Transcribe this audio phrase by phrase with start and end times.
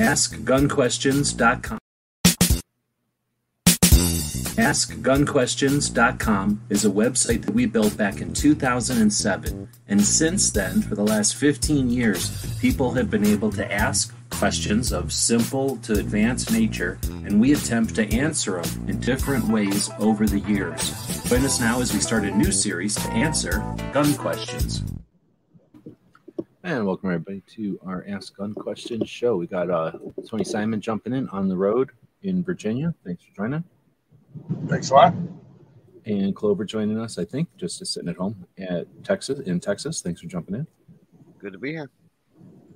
[0.00, 1.78] AskGunQuestions.com.
[4.56, 11.04] AskGunQuestions.com is a website that we built back in 2007, and since then, for the
[11.04, 16.98] last 15 years, people have been able to ask questions of simple to advanced nature,
[17.26, 20.94] and we attempt to answer them in different ways over the years.
[21.28, 23.62] Join us now as we start a new series to answer
[23.92, 24.82] gun questions.
[26.62, 29.34] And welcome everybody to our Ask Gun Questions show.
[29.38, 29.92] We got uh,
[30.28, 31.90] Tony Simon jumping in on the road
[32.22, 32.94] in Virginia.
[33.02, 33.64] Thanks for joining.
[34.66, 35.14] Thanks a lot.
[36.04, 40.02] And Clover joining us, I think, just sitting at home at Texas in Texas.
[40.02, 40.66] Thanks for jumping in.
[41.38, 41.90] Good to be here.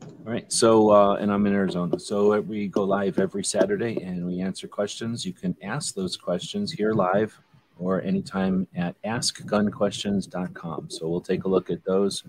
[0.03, 0.51] All right.
[0.51, 2.01] So, uh, and I'm in Arizona.
[2.01, 5.27] So we go live every Saturday and we answer questions.
[5.27, 7.39] You can ask those questions here live
[7.79, 10.89] or anytime at askgunquestions.com.
[10.89, 12.25] So we'll take a look at those.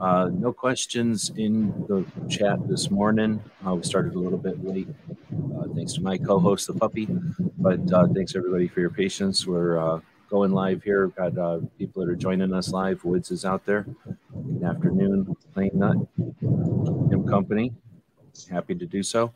[0.00, 3.42] Uh, no questions in the chat this morning.
[3.66, 4.88] Uh, we started a little bit late,
[5.56, 7.06] uh, thanks to my co-host, the puppy.
[7.58, 9.46] But uh, thanks everybody for your patience.
[9.46, 11.06] We're uh, going live here.
[11.06, 13.04] We've got uh, people that are joining us live.
[13.04, 13.86] Woods is out there.
[14.32, 17.72] Good afternoon, Plain Nut, Him Company.
[18.50, 19.32] Happy to do so.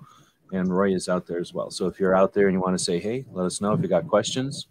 [0.53, 1.71] And Roy is out there as well.
[1.71, 3.73] So if you're out there and you want to say hey, let us know.
[3.73, 4.67] If you got questions,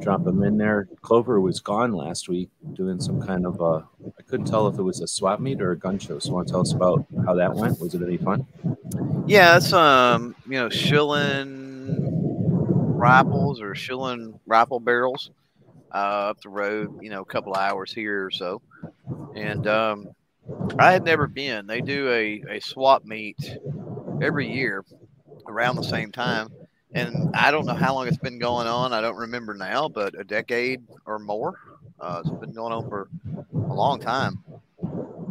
[0.00, 0.88] drop them in there.
[1.00, 3.86] Clover was gone last week doing some kind of a,
[4.18, 6.18] I couldn't tell if it was a swap meet or a gun show.
[6.18, 7.80] So want to tell us about how that went?
[7.80, 8.46] Was it any fun?
[9.26, 11.96] Yeah, it's um, you know, Shilen
[13.02, 15.30] rifles or Shilen rifle barrels
[15.94, 18.62] uh, up the road, you know, a couple hours here or so.
[19.34, 20.08] And um,
[20.78, 21.66] I had never been.
[21.66, 23.38] They do a, a swap meet
[24.20, 24.84] every year
[25.46, 26.48] around the same time.
[26.94, 28.92] And I don't know how long it's been going on.
[28.92, 31.58] I don't remember now, but a decade or more.
[31.98, 33.08] Uh, it's been going on for
[33.54, 34.42] a long time.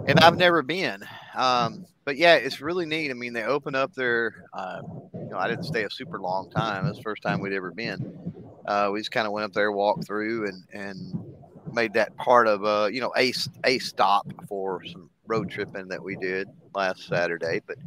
[0.08, 1.04] And I've never been.
[1.36, 3.12] Um, but yeah, it's really neat.
[3.12, 4.82] I mean, they open up their, uh,
[5.14, 6.88] you know, I didn't stay a super long time.
[6.88, 8.34] It's the first time we'd ever been.
[8.66, 11.24] Uh, we just kind of went up there, walked through, and, and
[11.72, 13.34] made that part of, uh, you know, a,
[13.66, 17.62] a stop for some road tripping that we did last Saturday.
[17.66, 17.78] But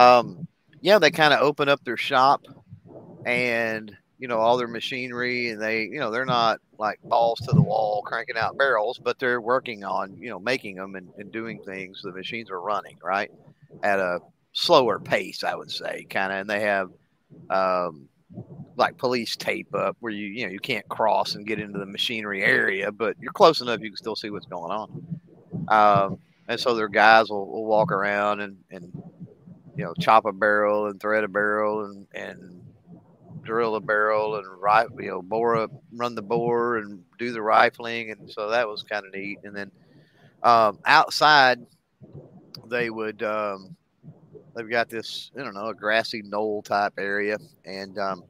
[0.00, 0.45] um,
[0.86, 2.46] yeah, they kind of open up their shop
[3.24, 7.52] and you know all their machinery and they you know they're not like balls to
[7.52, 11.32] the wall cranking out barrels but they're working on you know making them and, and
[11.32, 12.02] doing things.
[12.02, 13.32] The machines are running right
[13.82, 14.20] at a
[14.52, 16.90] slower pace i would say kind of and they have
[17.50, 18.08] um,
[18.76, 21.86] like police tape up where you you know you can't cross and get into the
[21.86, 25.18] machinery area but you're close enough you can still see what's going on.
[25.66, 28.92] Um, and so their guys will, will walk around and and
[29.76, 32.62] you know chop a barrel and thread a barrel and and
[33.42, 37.40] drill a barrel and right you know bore a run the bore and do the
[37.40, 38.10] rifling.
[38.10, 39.38] And so that was kind of neat.
[39.44, 39.70] And then
[40.42, 41.64] um, outside
[42.68, 43.76] they would um,
[44.54, 47.38] they've got this i don't know a grassy knoll type area.
[47.64, 48.24] And um,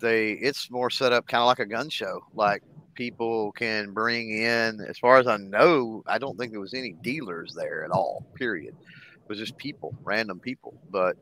[0.00, 2.20] they it's more set up kind of like a gun show.
[2.34, 2.62] Like
[2.94, 6.92] people can bring in as far as i know i don't think there was any
[7.02, 8.72] dealers there at all period
[9.28, 11.16] was just people random people but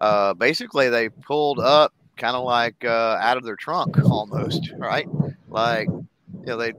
[0.00, 5.06] uh, basically they pulled up kind of like uh, out of their trunk almost, right?
[5.48, 6.72] Like, you know, they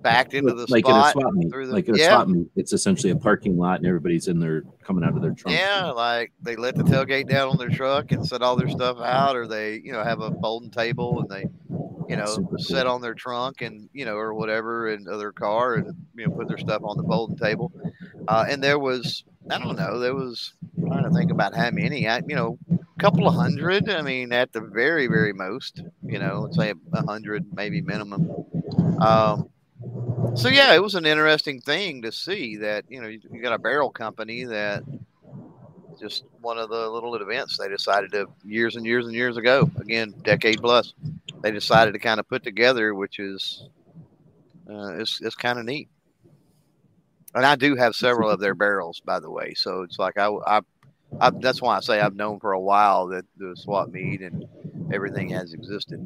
[0.00, 1.14] backed into the like spot.
[1.16, 1.50] in a swap meet.
[1.50, 2.08] the- like in a yeah.
[2.08, 5.32] swap meet, it's essentially a parking lot, and everybody's in there coming out of their
[5.32, 5.56] trunk.
[5.56, 8.98] Yeah, like they let the tailgate down on their truck and set all their stuff
[8.98, 11.46] out, or they, you know, have a folding table and they,
[12.08, 12.58] you know, Super cool.
[12.58, 16.32] set on their trunk and you know, or whatever, in their car and you know,
[16.32, 17.72] put their stuff on the folding table.
[18.28, 21.70] Uh, and there was, I don't know, there was I'm trying to think about how
[21.70, 23.90] many, I, you know, a couple of hundred.
[23.90, 28.30] I mean, at the very, very most, you know, let's say a hundred, maybe minimum.
[29.00, 29.50] Um,
[30.34, 33.52] so yeah, it was an interesting thing to see that you know you, you got
[33.52, 34.82] a barrel company that
[36.00, 39.70] just one of the little events they decided to years and years and years ago,
[39.78, 40.94] again decade plus,
[41.42, 43.68] they decided to kind of put together, which is
[44.68, 45.88] uh, it's it's kind of neat.
[47.34, 49.54] And I do have several of their barrels, by the way.
[49.54, 50.60] So it's like I, I,
[51.20, 54.46] I that's why I say I've known for a while that the swap meet and
[54.92, 56.00] everything has existed.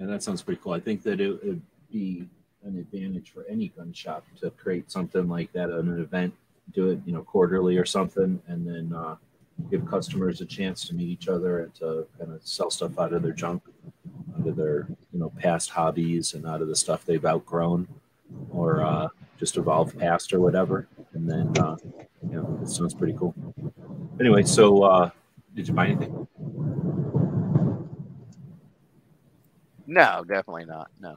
[0.00, 0.72] And that sounds pretty cool.
[0.72, 2.28] I think that it would be
[2.64, 6.34] an advantage for any gun shop to create something like that at an event,
[6.72, 9.16] do it, you know, quarterly or something, and then uh,
[9.70, 13.12] give customers a chance to meet each other and to kind of sell stuff out
[13.12, 13.62] of their junk,
[14.40, 17.88] out of their, you know, past hobbies and out of the stuff they've outgrown
[18.50, 19.08] or uh,
[19.38, 20.86] just evolved past or whatever.
[21.14, 21.76] And then, uh,
[22.28, 23.34] you know, it sounds pretty cool.
[24.20, 25.10] Anyway, so uh,
[25.54, 26.26] did you buy anything?
[29.86, 30.90] No, definitely not.
[31.00, 31.16] No.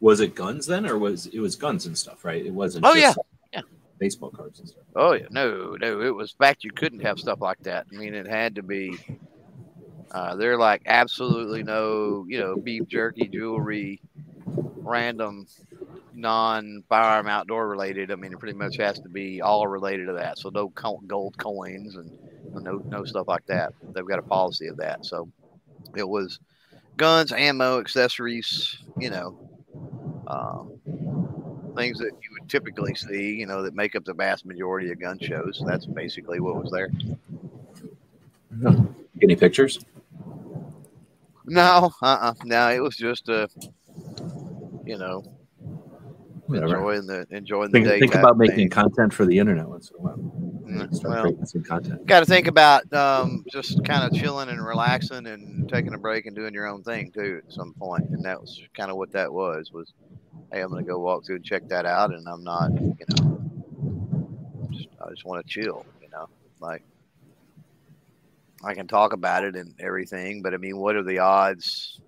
[0.00, 2.44] Was it guns then, or was it was guns and stuff, right?
[2.44, 2.84] It wasn't.
[2.84, 3.18] Oh, just-
[3.52, 3.62] yeah.
[3.98, 4.82] baseball cards and stuff.
[4.94, 6.02] Oh yeah, no, no.
[6.02, 7.86] It was fact you couldn't have stuff like that.
[7.90, 8.98] I mean, it had to be.
[10.12, 14.00] Uh, they're like absolutely no, you know, beef jerky, jewelry,
[14.46, 15.46] random,
[16.14, 18.10] non-firearm outdoor related.
[18.10, 20.38] I mean, it pretty much has to be all related to that.
[20.38, 20.72] So no
[21.06, 22.10] gold coins and
[22.54, 23.74] no no stuff like that.
[23.92, 25.04] They've got a policy of that.
[25.04, 25.28] So
[25.94, 26.40] it was
[26.96, 28.78] guns, ammo, accessories.
[28.98, 29.38] You know,
[30.26, 30.78] um,
[31.76, 33.34] things that you would typically see.
[33.34, 35.62] You know, that make up the vast majority of gun shows.
[35.66, 36.90] That's basically what was there.
[39.22, 39.84] Any pictures?
[41.46, 42.70] No, uh, uh no.
[42.70, 43.48] It was just a,
[44.84, 45.22] you know,
[46.46, 46.76] Whatever.
[46.76, 48.00] enjoying the enjoying the Think, day.
[48.00, 48.48] think about thing.
[48.48, 50.16] making content for the internet once in a while.
[50.16, 52.06] Mm, Start well, creating some content.
[52.06, 56.26] got to think about um, just kind of chilling and relaxing and taking a break
[56.26, 59.10] and doing your own thing too at some point and that was kind of what
[59.12, 59.92] that was was
[60.52, 63.40] hey i'm gonna go walk through and check that out and i'm not you know
[64.70, 66.28] just, i just want to chill you know
[66.60, 66.82] like
[68.66, 72.00] i can talk about it and everything but i mean what are the odds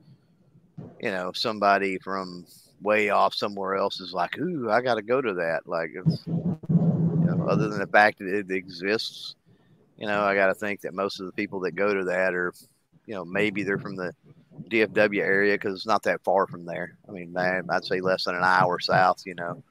[1.01, 2.47] you know somebody from
[2.83, 7.35] way off somewhere else is like ooh i gotta go to that like it's you
[7.37, 9.35] know, other than the fact that it exists
[9.99, 12.33] you know, I got to think that most of the people that go to that
[12.33, 12.55] are,
[13.07, 14.15] you know, maybe they're from the
[14.71, 16.97] DFW area because it's not that far from there.
[17.09, 19.25] I mean, I'd say less than an hour south.
[19.27, 19.63] You know,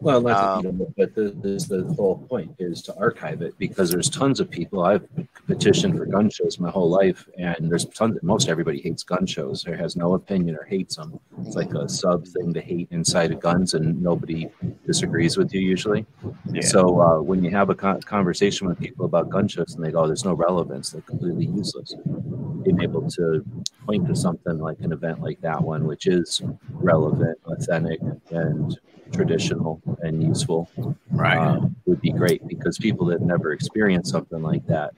[0.00, 3.52] Well, that's Um, you know, but the, this, the whole point is to archive it
[3.58, 4.82] because there's tons of people.
[4.82, 5.06] I've
[5.46, 8.18] petitioned for gun shows my whole life, and there's tons.
[8.22, 9.62] Most everybody hates gun shows.
[9.62, 11.20] There has no opinion or hates them.
[11.42, 14.48] It's like a sub thing to hate inside of guns, and nobody
[14.86, 16.06] disagrees with you usually.
[16.50, 16.62] Yeah.
[16.62, 19.90] So uh, when you have a con- conversation with people about gun shows and they
[19.92, 21.94] go, "There's no relevance," they're completely useless.
[22.64, 23.44] Being able to
[23.84, 26.40] point to something like an event like that one, which is
[26.70, 28.78] relevant, authentic, and
[29.12, 30.68] traditional and useful,
[31.18, 34.90] um, would be great because people that never experienced something like that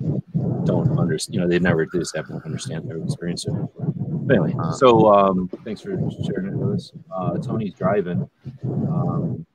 [0.64, 1.34] don't understand.
[1.34, 3.54] You know, they never they just haven't understand their experience it.
[3.76, 5.90] But anyway, so um, thanks for
[6.24, 6.92] sharing it with us.
[7.14, 8.28] Uh, Tony's driving.
[8.64, 9.46] Um,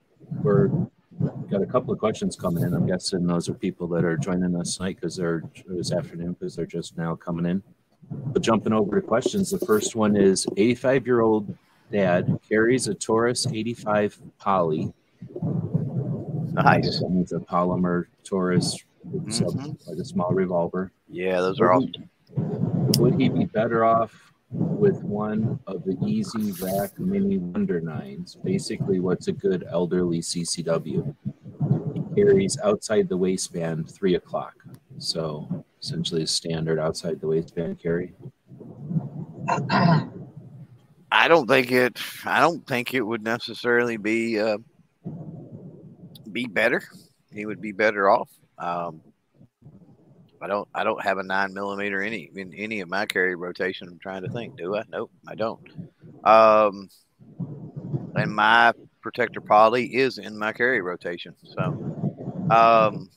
[0.43, 0.69] we're
[1.49, 2.73] got a couple of questions coming in.
[2.73, 6.55] I'm guessing those are people that are joining us tonight because they're this afternoon because
[6.55, 7.63] they're just now coming in.
[8.09, 11.57] But jumping over to questions, the first one is 85 year old
[11.91, 14.93] dad carries a Taurus 85 poly.
[16.53, 16.99] Nice.
[17.01, 18.83] that means a polymer Taurus,
[19.27, 19.87] it's a- Mhm.
[19.87, 20.91] like a small revolver.
[21.07, 21.85] Yeah, those are all.
[22.99, 28.35] Would he be better off with one of the Easy Rack Mini Wonder Nines?
[28.43, 31.15] Basically, what's a good elderly CCW?
[31.93, 34.55] He carries outside the waistband three o'clock.
[34.97, 38.13] So essentially, a standard outside the waistband carry.
[41.27, 41.99] I don't think it.
[42.23, 44.59] I don't think it would necessarily be uh,
[46.31, 46.81] be better.
[47.33, 48.29] He would be better off.
[48.57, 49.01] Um,
[50.39, 50.69] I don't.
[50.73, 53.89] I don't have a nine millimeter any in any of my carry rotation.
[53.89, 54.55] I'm trying to think.
[54.55, 54.83] Do I?
[54.89, 55.59] Nope, I don't.
[56.23, 56.87] Um,
[58.15, 58.71] and my
[59.01, 61.35] protector poly is in my carry rotation.
[61.43, 61.61] So,
[62.49, 63.09] um,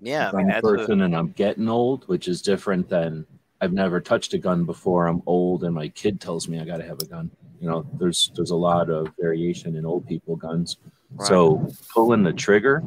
[0.00, 2.88] yeah, I mean I'm a that's a, person and I'm getting old, which is different
[2.88, 3.26] than
[3.64, 5.06] I've never touched a gun before.
[5.06, 7.30] I'm old and my kid tells me I got to have a gun.
[7.60, 10.76] You know, there's there's a lot of variation in old people guns.
[11.24, 12.82] So pulling the trigger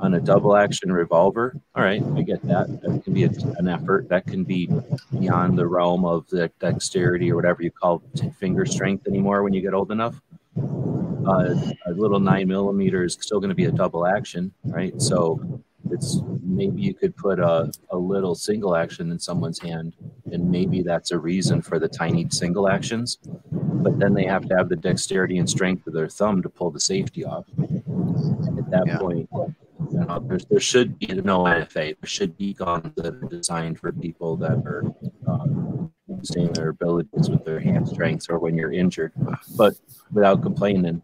[0.00, 2.66] on a double action revolver, all right, I get that.
[2.82, 4.08] That can be a, an effort.
[4.10, 4.68] That can be
[5.18, 9.54] beyond the realm of the dexterity or whatever you call t- finger strength anymore when
[9.54, 10.20] you get old enough.
[10.58, 11.54] Uh,
[11.86, 15.00] a little nine millimeter is still going to be a double action, right?
[15.00, 19.94] So it's maybe you could put a, a little single action in someone's hand,
[20.32, 23.18] and maybe that's a reason for the tiny single actions.
[23.50, 26.70] But then they have to have the dexterity and strength of their thumb to pull
[26.70, 27.46] the safety off.
[27.56, 28.98] And at that Yeah.
[28.98, 29.28] point,
[29.92, 31.96] you know, there should be no NFA.
[32.00, 34.84] There should be guns that are designed for people that are
[35.26, 39.12] um, boosting their abilities with their hand strengths or when you're injured.
[39.56, 39.74] But
[40.12, 41.02] without complaining,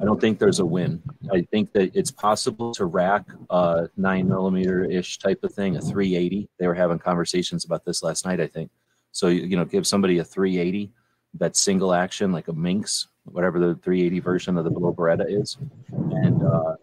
[0.00, 1.02] I don't think there's a win.
[1.32, 5.80] I think that it's possible to rack a nine millimeter ish type of thing, a
[5.80, 6.48] 380.
[6.58, 8.70] They were having conversations about this last night, I think.
[9.10, 10.92] So, you know, give somebody a 380
[11.34, 15.56] that's single action, like a Minx, whatever the 380 version of the Below Beretta is.
[15.90, 16.76] And uh,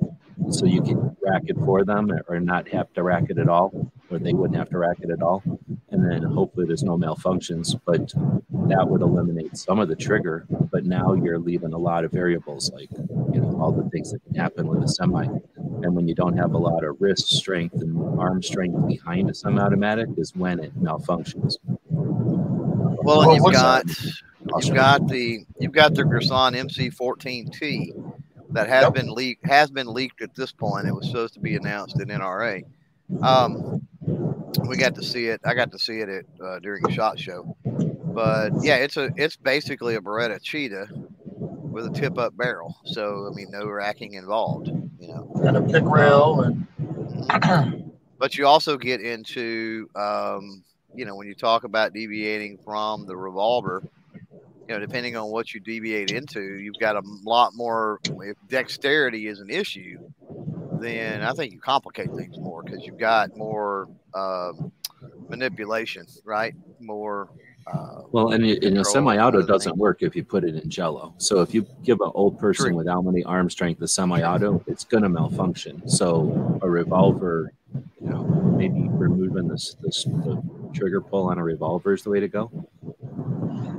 [0.50, 3.92] so you can rack it for them or not have to rack it at all,
[4.10, 5.44] or they wouldn't have to rack it at all.
[5.90, 8.14] And then hopefully there's no malfunctions, but
[8.70, 10.46] that would eliminate some of the trigger.
[10.72, 12.90] But now you're leaving a lot of variables, like,
[13.34, 15.26] you know, all the things that can happen with a semi.
[15.84, 19.34] And when you don't have a lot of wrist strength and arm strength behind a
[19.34, 21.56] semi-automatic is when it malfunctions.
[21.90, 23.86] Well, Well, and you've got
[24.64, 27.92] you've got the you've got the Girsan MC14T,
[28.52, 28.94] that has Yep.
[28.94, 30.88] been leaked has been leaked at this point.
[30.88, 32.64] It was supposed to be announced in NRA.
[33.22, 33.88] Um,
[34.60, 35.42] we got to see it.
[35.44, 37.56] I got to see it at uh, during a shot show.
[37.64, 40.88] But yeah, it's a it's basically a Beretta Cheetah
[41.28, 42.76] with a tip up barrel.
[42.86, 44.68] So I mean, no racking involved.
[45.00, 45.32] You know.
[45.44, 46.66] And a pick rail and
[48.20, 53.16] but you also get into um, you know when you talk about deviating from the
[53.16, 53.84] revolver
[54.24, 59.28] you know depending on what you deviate into you've got a lot more if dexterity
[59.28, 59.98] is an issue
[60.82, 64.72] then i think you complicate things more because you've got more um,
[65.30, 67.30] manipulation right more
[67.68, 71.16] uh, Well, and you, in a semi-auto doesn't work if you put it in jello.
[71.18, 72.76] So if you give an old person True.
[72.76, 75.88] without many arm strength a semi-auto, it's going to malfunction.
[75.90, 78.24] So a revolver, you know,
[78.58, 80.42] maybe removing this, this the
[80.74, 82.52] trigger pull on a revolver is the way to go.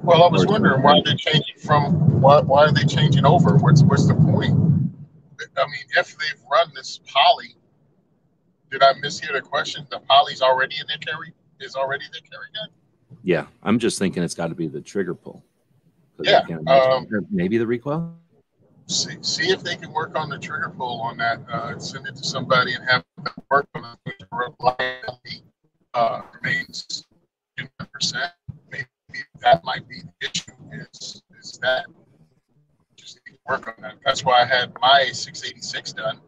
[0.03, 3.57] well, I was wondering why they're changing from why why are they changing over?
[3.57, 4.86] What's what's the point?
[5.57, 7.57] I mean, if they've run this poly,
[8.71, 9.87] did I mishear the question?
[9.91, 12.69] The poly's already in their carry is already their carry gun.
[13.23, 15.45] Yeah, I'm just thinking it's got to be the trigger pull.
[16.23, 18.17] Yeah, um, maybe the recoil.
[18.87, 21.41] See, see if they can work on the trigger pull on that.
[21.51, 24.15] Uh, send it to somebody and have them work on it.
[24.19, 25.43] The reliability
[25.93, 27.05] uh, remains
[27.59, 28.31] 100%.
[28.71, 28.87] Maybe
[29.41, 30.53] that might be the issue.
[30.73, 32.06] Is is that just need to
[33.49, 33.95] work on that?
[34.05, 36.21] That's why I had my 686 done.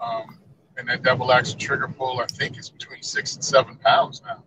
[0.00, 0.38] Um,
[0.76, 4.42] and that double action trigger pull, I think, is between six and seven pounds now.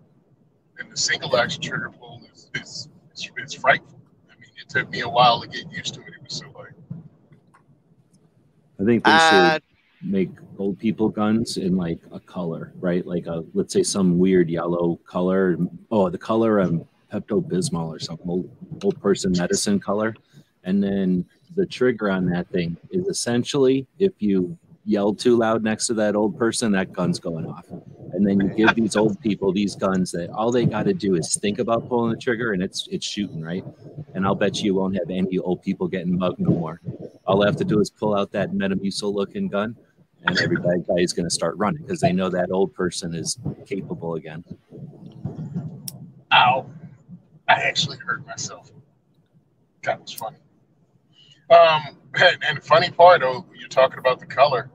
[0.79, 3.99] And the single action trigger pull is is it's, it's frightful.
[4.29, 6.07] I mean, it took me a while to get used to it.
[6.07, 6.73] It was so like.
[8.79, 9.63] I think they uh, should
[10.01, 13.05] make old people guns in like a color, right?
[13.05, 15.57] Like a let's say some weird yellow color.
[15.91, 18.49] Oh, the color of Pepto Bismol or something, old,
[18.83, 20.15] old person medicine color.
[20.63, 21.25] And then
[21.55, 26.15] the trigger on that thing is essentially if you yell too loud next to that
[26.15, 27.65] old person, that gun's going off.
[28.13, 31.15] And then you give these old people these guns that all they got to do
[31.15, 33.63] is think about pulling the trigger and it's it's shooting, right?
[34.13, 36.81] And I'll bet you won't have any old people getting mugged no more.
[37.25, 39.75] All they have to do is pull out that Metamucil looking gun,
[40.25, 43.15] and every bad guy is going to start running because they know that old person
[43.15, 44.43] is capable again.
[46.33, 46.65] Ow.
[47.47, 48.71] I actually hurt myself.
[49.83, 50.37] That was funny.
[51.51, 54.71] Um, and, and funny part, oh, you're talking about the color.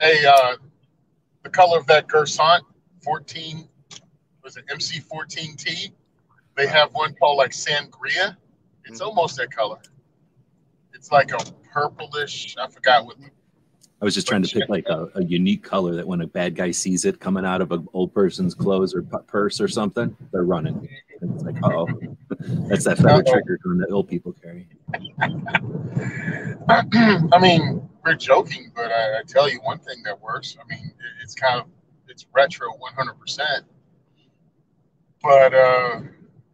[0.00, 0.56] Hey, uh,
[1.42, 2.60] the color of that Girsan
[3.02, 3.66] 14,
[4.44, 5.92] was it MC14T?
[6.56, 8.36] They have one called like Sangria.
[8.84, 9.06] It's Mhm.
[9.06, 9.80] almost that color.
[10.92, 11.38] It's like a
[11.72, 13.16] purplish, I forgot what.
[14.00, 16.54] I was just trying to pick like a, a unique color that when a bad
[16.54, 20.44] guy sees it coming out of an old person's clothes or purse or something, they're
[20.44, 20.88] running.
[21.20, 21.86] It's like, oh,
[22.68, 24.66] that's that feather trigger gun that old people carry.
[26.68, 30.56] I mean, we're joking, but I, I tell you one thing that works.
[30.58, 31.66] I mean, it, it's kind of
[32.08, 33.62] it's retro 100%.
[35.22, 36.00] But uh,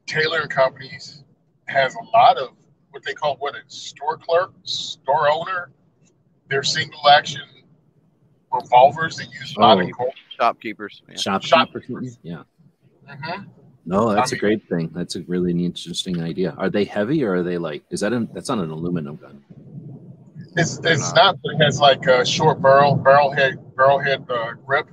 [0.07, 1.23] Taylor and Companies
[1.67, 2.51] has a lot of
[2.91, 5.71] what they call what a store clerk, store owner.
[6.49, 7.43] They're single action
[8.53, 10.11] revolvers that use modern Oh.
[10.39, 11.15] shopkeepers yeah.
[11.17, 12.17] Shopkeep or something?
[12.23, 12.43] Yeah.
[13.09, 13.43] hmm
[13.85, 14.91] No, that's I a mean- great thing.
[14.95, 16.55] That's a really interesting idea.
[16.59, 17.85] Are they heavy or are they like?
[17.91, 18.29] Is that an?
[18.33, 19.43] That's not an aluminum gun.
[20.57, 21.39] It's it's not.
[21.45, 24.89] It has like a short barrel, barrel head, barrel head uh, grip,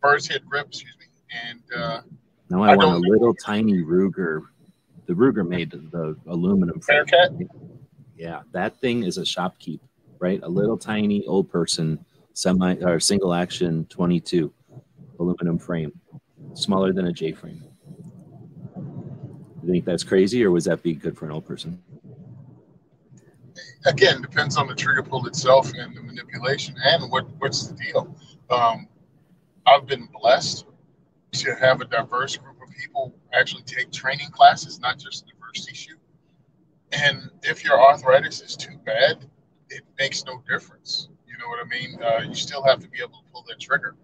[0.00, 0.68] bird's head grip.
[0.68, 1.06] Excuse me.
[1.48, 2.00] And uh,
[2.50, 4.42] Now I, I want a little tiny Ruger.
[5.06, 7.04] The Ruger made the aluminum frame.
[7.06, 7.32] Bearcat?
[8.16, 9.80] Yeah, that thing is a shopkeep,
[10.22, 10.40] right?
[10.42, 12.02] A little tiny old person
[12.32, 14.52] semi or single action 22
[15.18, 15.92] aluminum frame,
[16.54, 17.62] smaller than a J frame.
[19.62, 21.82] You think that's crazy, or was that be good for an old person?
[23.84, 28.14] again, depends on the trigger pull itself and the manipulation and what what's the deal.
[28.50, 28.86] Um,
[29.66, 30.66] I've been blessed
[31.32, 35.74] to have a diverse group of people actually take training classes, not just the diversity
[35.74, 35.98] shoot.
[36.92, 39.26] And if your arthritis is too bad,
[39.74, 41.08] it makes no difference.
[41.26, 41.98] You know what I mean?
[42.02, 43.94] Uh, you still have to be able to pull that trigger.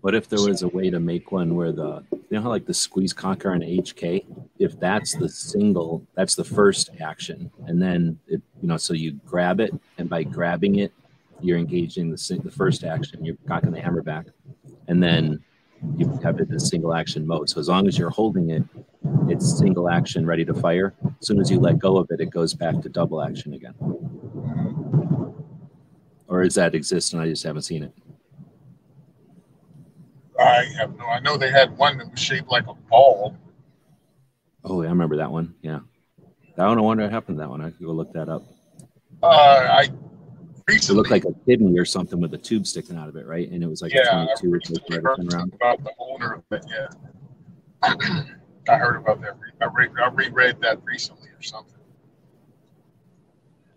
[0.00, 2.66] What if there was a way to make one where the you know how like
[2.66, 4.24] the squeeze cocker on HK,
[4.58, 9.12] if that's the single, that's the first action, and then it you know so you
[9.24, 10.92] grab it, and by grabbing it,
[11.40, 14.26] you're engaging the the first action, you're cocking the hammer back,
[14.86, 15.42] and then
[15.96, 17.48] you have it in single action mode.
[17.48, 18.62] So as long as you're holding it,
[19.28, 20.94] it's single action ready to fire.
[21.20, 23.74] As soon as you let go of it, it goes back to double action again.
[26.28, 27.92] Or does that exist and I just haven't seen it?
[30.38, 31.06] I have no.
[31.06, 33.36] I know they had one that was shaped like a ball.
[34.64, 35.54] Oh, yeah, I remember that one.
[35.62, 35.80] Yeah.
[36.56, 37.60] That one, I wonder what happened to that one.
[37.62, 38.42] I could go look that up.
[39.22, 39.92] Uh, I It
[40.66, 43.48] recently, looked like a kidney or something with a tube sticking out of it, right?
[43.50, 45.54] And it was like yeah, a I 22 with recently like heard 10 round.
[45.54, 46.66] about the owner of it.
[46.68, 46.88] Yeah,
[48.68, 49.36] I heard about that.
[49.62, 51.75] I, re- I reread that recently or something.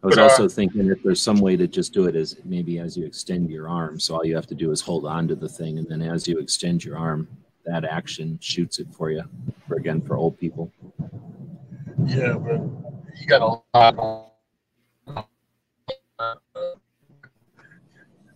[0.02, 2.38] I was But, uh, also thinking if there's some way to just do it as
[2.46, 4.00] maybe as you extend your arm.
[4.00, 6.26] So all you have to do is hold on to the thing, and then as
[6.26, 7.28] you extend your arm,
[7.66, 9.24] that action shoots it for you.
[9.68, 10.72] For again, for old people.
[12.06, 12.62] Yeah, but
[13.20, 15.26] you got a lot on
[16.18, 16.36] uh,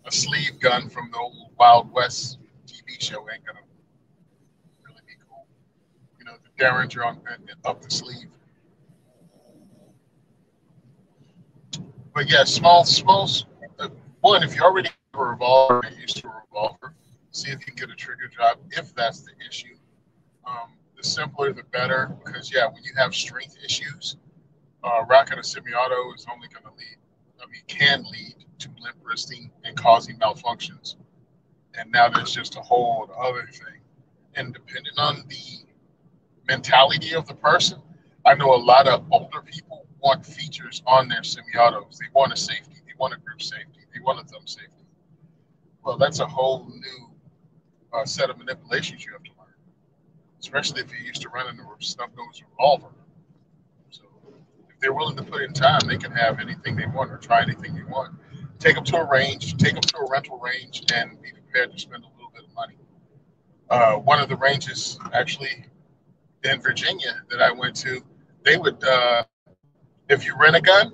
[0.05, 3.59] a sleeve gun from the old Wild West TV show ain't gonna
[4.85, 5.47] really be cool.
[6.19, 7.21] You know, the Derringer on
[7.63, 8.29] up the sleeve.
[12.13, 13.27] But yeah, small, small.
[14.21, 16.95] One, if you already have a revolver, to a revolver.
[17.31, 19.75] See if you can get a trigger job if that's the issue.
[20.45, 24.17] Um, the simpler, the better, because yeah, when you have strength issues,
[24.83, 26.97] uh, rocking a semi-auto is only going to lead,
[27.41, 30.95] I mean, can lead to limp wristing and causing malfunctions.
[31.77, 33.81] And now there's just a whole other thing.
[34.35, 35.65] And depending on the
[36.47, 37.81] mentality of the person,
[38.25, 39.72] I know a lot of older people
[40.03, 41.97] want features on their semi-autos.
[41.97, 44.85] They want a safety, they want a grip safety, they want a thumb safety.
[45.83, 47.09] Well, that's a whole new
[47.93, 49.53] uh, set of manipulations you have to learn,
[50.39, 52.93] especially if you're used to running a snub-nosed revolver.
[53.89, 54.03] So
[54.69, 57.41] if they're willing to put in time, they can have anything they want or try
[57.41, 58.15] anything they want.
[58.59, 61.79] Take them to a range, take them to a rental range, and be prepared to
[61.79, 62.77] spend a little bit of money.
[63.69, 65.65] Uh, one of the ranges, actually,
[66.43, 68.01] in Virginia that I went to,
[68.43, 69.23] they would, uh,
[70.09, 70.93] if you rent a gun,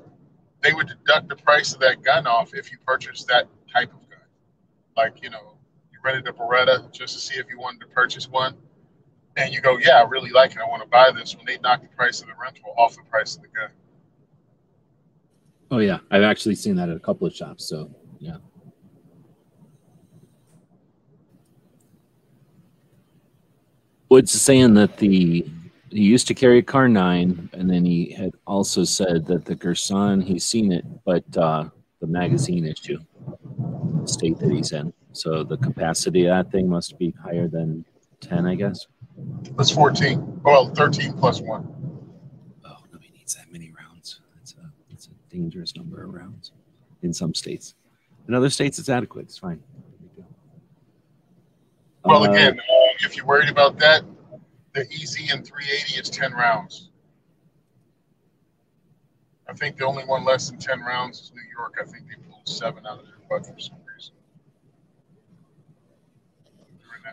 [0.62, 4.10] they would deduct the price of that gun off if you purchase that type of
[4.10, 4.20] gun.
[4.98, 5.56] Like, you know,
[5.92, 8.56] you rented a Beretta just to see if you wanted to purchase one.
[9.38, 10.58] And you go, yeah, I really like it.
[10.58, 11.36] I want to buy this.
[11.36, 13.70] When they knock the price of the rental off the price of the gun.
[15.72, 17.66] Oh yeah, I've actually seen that at a couple of shops.
[17.66, 17.90] So
[18.20, 18.38] yeah.
[24.10, 25.48] Wood's saying that the
[25.92, 29.56] he used to carry a Kahr nine, and then he had also said that the
[29.56, 33.00] Girsan he's seen it, but uh, the magazine issue,
[34.02, 34.94] the state that he's in.
[35.14, 37.86] So the capacity of that thing must be higher than
[38.22, 38.88] ten, I guess.
[39.58, 40.42] That's 14.
[40.44, 41.68] Well, 13 plus one.
[42.66, 44.22] Oh, nobody needs that many rounds.
[44.36, 46.52] That's a that's a dangerous number of rounds
[47.02, 47.76] in some states.
[48.28, 49.24] In other states, it's adequate.
[49.26, 49.62] It's fine.
[52.06, 52.64] Well, Uh, again, uh,
[53.02, 54.04] if you're worried about that,
[54.74, 56.90] the EZ and 380 is 10 rounds.
[59.48, 61.76] I think the only one less than 10 rounds is New York.
[61.82, 64.14] I think they pulled seven out of their budget for some reason.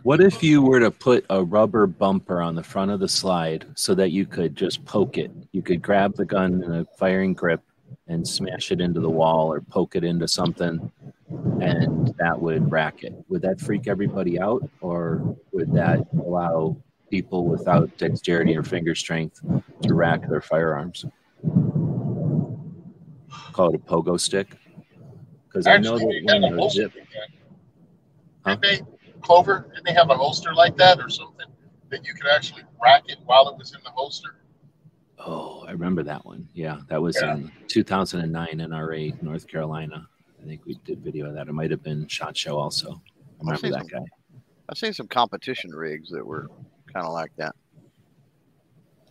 [0.02, 3.66] What if you were to put a rubber bumper on the front of the slide
[3.74, 5.30] so that you could just poke it?
[5.52, 7.62] You could grab the gun in a firing grip
[8.06, 10.92] and smash it into the wall or poke it into something,
[11.60, 13.14] and that would rack it.
[13.28, 16.76] Would that freak everybody out, or would that allow
[17.16, 19.40] people without dexterity or finger strength
[19.82, 21.06] to rack their firearms?
[23.52, 24.48] Call it a pogo stick.
[25.48, 26.92] Because I know Actually, that they when a the zip.
[28.44, 28.56] Huh?
[28.56, 31.46] Didn't they, Clover, didn't they have a holster like that or something
[31.88, 34.36] that you could actually rack it while it was in the holster?
[35.18, 36.46] Oh, I remember that one.
[36.52, 37.36] Yeah, that was Yeah.
[37.36, 40.06] in 2009 NRA, North Carolina.
[40.42, 41.48] I think we did video of that.
[41.48, 42.92] It might have been Shot Show also.
[42.92, 44.06] I remember that some- guy.
[44.68, 46.50] I've seen some competition rigs that were
[46.96, 47.54] kind of like that.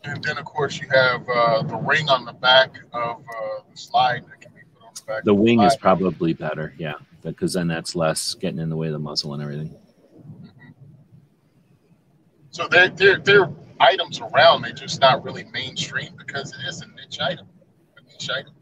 [0.03, 3.77] And then, of course, you have uh, the ring on the back of uh, the
[3.77, 5.23] slide that can be put on the back.
[5.23, 8.87] The of wing is probably better, yeah, because then that's less getting in the way
[8.87, 9.75] of the muzzle and everything.
[12.49, 14.63] So they're, they're, they're items around.
[14.63, 17.47] They're just not really mainstream because it is a niche item.
[17.97, 18.53] A niche item.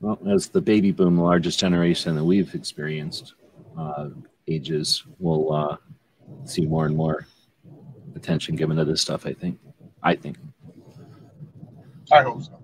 [0.00, 3.34] Well, as the baby boom, the largest generation that we've experienced,
[3.76, 4.08] uh,
[4.48, 5.76] ages, we'll uh,
[6.44, 7.26] see more and more
[8.14, 9.26] attention given to this stuff.
[9.26, 9.58] I think.
[10.02, 10.36] I think.
[12.12, 12.60] I hope so.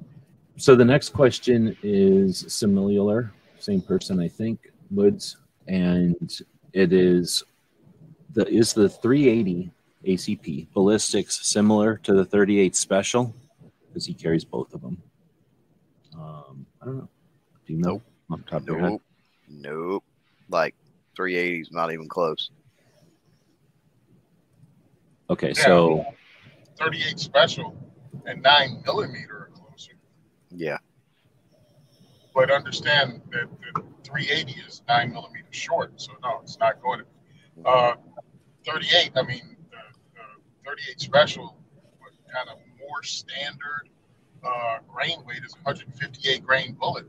[0.59, 5.37] So the next question is similar, same person, I think, Woods,
[5.69, 6.33] and
[6.73, 7.45] it is
[8.33, 9.71] the is the 380
[10.07, 13.35] ACP ballistics similar to the 38 special
[13.89, 15.03] because he carries both of them.
[16.15, 17.09] Um, I don't know.
[17.67, 18.03] Do you know?
[18.29, 18.41] Nope.
[18.47, 18.91] Top of your head?
[18.91, 19.03] Nope.
[19.49, 20.05] Nope.
[20.49, 20.75] Like
[21.19, 22.51] 380s, not even close.
[25.29, 25.65] Okay, Yeah.
[25.65, 26.07] so
[26.79, 27.77] 38 special
[28.27, 29.93] and 9 millimeter are closer.
[30.51, 30.79] Yeah.
[32.35, 36.01] But understand that the 380 is 9 millimeter short.
[36.01, 37.69] So, no, it's not going to.
[37.69, 37.95] Uh,
[38.67, 39.77] 38, I mean, the,
[40.15, 41.57] the 38 special
[42.01, 43.89] was kind of more standard
[44.45, 47.07] uh, grain weight is 158 grain bullet.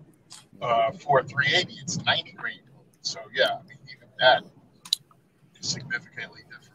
[0.61, 2.87] Uh, for a 380, it's 90 grain bullet.
[3.01, 4.43] So yeah, I mean even that
[5.59, 6.66] is significantly different.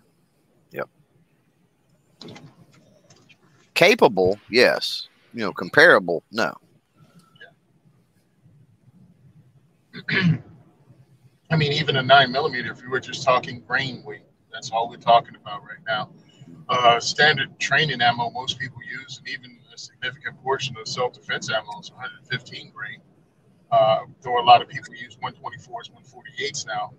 [3.74, 5.08] Capable, yes.
[5.32, 6.54] You know, comparable, no.
[11.50, 14.88] I mean, even a nine millimeter, if we were just talking grain weight, that's all
[14.88, 16.10] we're talking about right now.
[16.68, 21.50] Uh, standard training ammo most people use, and even a significant portion of self defense
[21.50, 23.00] ammo is 115 grain.
[23.70, 26.92] Uh, though a lot of people use 124s, 148s now,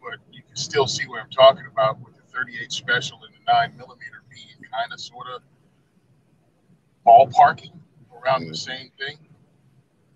[0.00, 3.52] but you can still see what I'm talking about with the 38 special and the
[3.52, 5.42] nine millimeter being kind of sort of
[7.06, 7.72] ballparking
[8.22, 9.16] around the same thing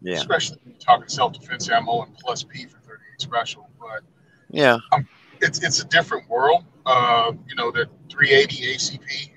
[0.02, 0.16] Yeah.
[0.16, 3.68] especially when you're talking self-defense ammo and plus P for 38 special.
[3.80, 4.02] But
[4.50, 4.78] Yeah.
[5.40, 6.64] it's it's a different world.
[6.85, 9.30] Uh, you know, the 380 ACP.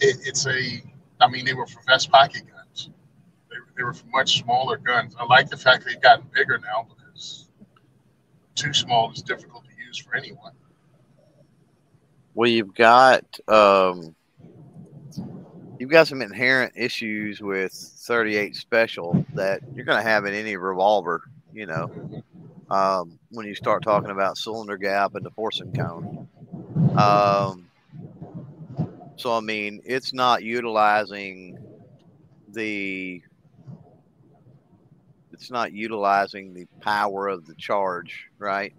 [0.00, 0.82] It, it's a.
[1.20, 2.90] I mean, they were for vest pocket guns.
[3.50, 5.14] They, they were for much smaller guns.
[5.18, 7.48] I like the fact they've gotten bigger now because
[8.54, 10.52] too small is difficult to use for anyone.
[12.34, 14.14] Well, you've got um,
[15.78, 20.56] you've got some inherent issues with 38 special that you're going to have in any
[20.56, 21.22] revolver.
[21.52, 22.22] You know,
[22.70, 26.28] um, when you start talking about cylinder gap and the forcing cone.
[26.96, 27.68] Um,
[29.16, 31.58] so I mean, it's not utilizing
[32.48, 33.22] the
[35.32, 38.72] it's not utilizing the power of the charge, right?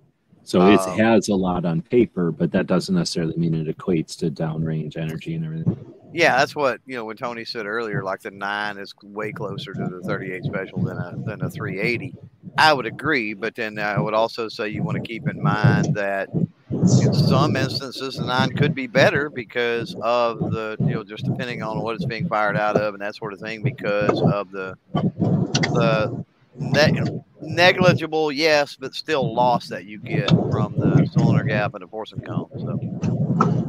[0.44, 4.18] So it Um, has a lot on paper, but that doesn't necessarily mean it equates
[4.18, 5.78] to downrange energy and everything.
[6.14, 8.04] Yeah, that's what you know when Tony said earlier.
[8.04, 12.14] Like the nine is way closer to the 38 special than a than a 380.
[12.58, 15.96] I would agree, but then I would also say you want to keep in mind
[15.96, 16.30] that
[16.72, 21.64] in some instances the nine could be better because of the you know just depending
[21.64, 24.78] on what it's being fired out of and that sort of thing because of the
[24.94, 31.84] the ne- negligible yes but still loss that you get from the cylinder gap and
[31.84, 32.50] the forcing cone.
[32.60, 32.78] So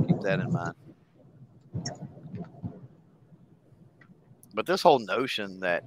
[0.06, 0.74] keep that in mind.
[4.54, 5.82] But this whole notion that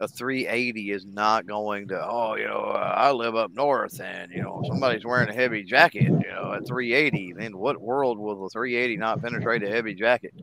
[0.00, 4.32] a 380 is not going to, oh, you know, uh, I live up north and,
[4.32, 8.42] you know, somebody's wearing a heavy jacket, you know, at 380, in what world will
[8.42, 10.34] the 380 not penetrate a heavy jacket?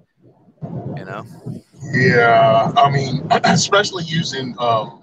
[0.64, 1.26] You know?
[1.92, 4.99] Yeah, I mean, especially using um,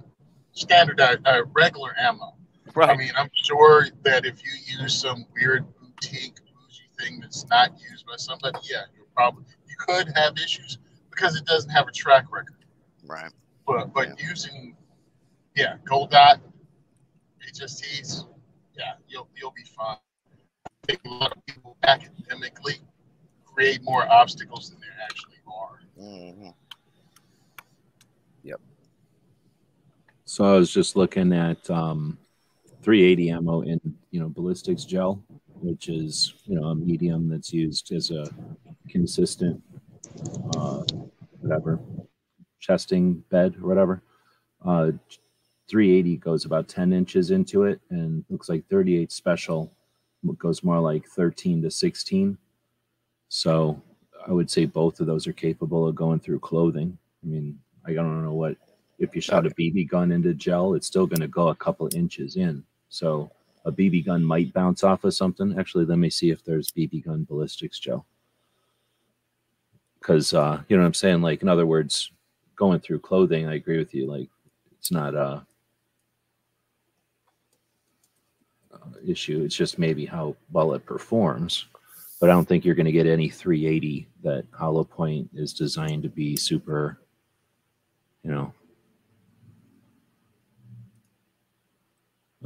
[0.57, 2.35] standardized uh, regular ammo.
[2.77, 7.71] I mean, I'm sure that if you use some weird boutique bougie thing that's not
[7.90, 10.79] used by somebody, yeah, you'll probably you could have issues
[11.11, 12.64] because it doesn't have a track record.
[13.07, 13.33] Right.
[13.66, 14.77] But but using
[15.55, 16.40] yeah, gold dot,
[17.49, 18.27] HSTs,
[18.77, 19.97] yeah, you'll you'll be fine.
[20.66, 22.77] I think a lot of people academically
[23.45, 25.81] create more obstacles than there actually are.
[25.99, 26.49] hmm
[30.37, 32.18] So I was just looking at um,
[32.83, 35.25] 380 ammo in you know ballistics gel,
[35.62, 38.29] which is you know a medium that's used as a
[38.87, 39.62] consistent
[40.55, 40.83] uh,
[41.40, 41.81] whatever
[42.61, 44.03] chesting bed or whatever.
[44.62, 44.92] Uh,
[45.70, 49.72] 380 goes about 10 inches into it, and looks like 38 special
[50.37, 52.37] goes more like 13 to 16.
[53.31, 53.83] So
[54.29, 56.99] I would say both of those are capable of going through clothing.
[57.25, 58.59] I mean, I don't know what
[58.98, 61.88] if you shot a BB gun into gel, it's still going to go a couple
[61.94, 62.64] inches in.
[62.88, 63.30] So
[63.64, 65.59] a BB gun might bounce off of something.
[65.59, 68.06] Actually, let me see if there's BB gun ballistics gel.
[69.98, 71.20] Because uh, you know what I'm saying.
[71.20, 72.11] Like in other words,
[72.54, 74.06] going through clothing, I agree with you.
[74.06, 74.28] Like
[74.78, 75.44] it's not a
[78.72, 79.42] uh, issue.
[79.44, 81.66] It's just maybe how well it performs.
[82.20, 86.02] But I don't think you're going to get any 380 that Hollow Point is designed
[86.04, 86.98] to be super,
[88.22, 88.54] you know,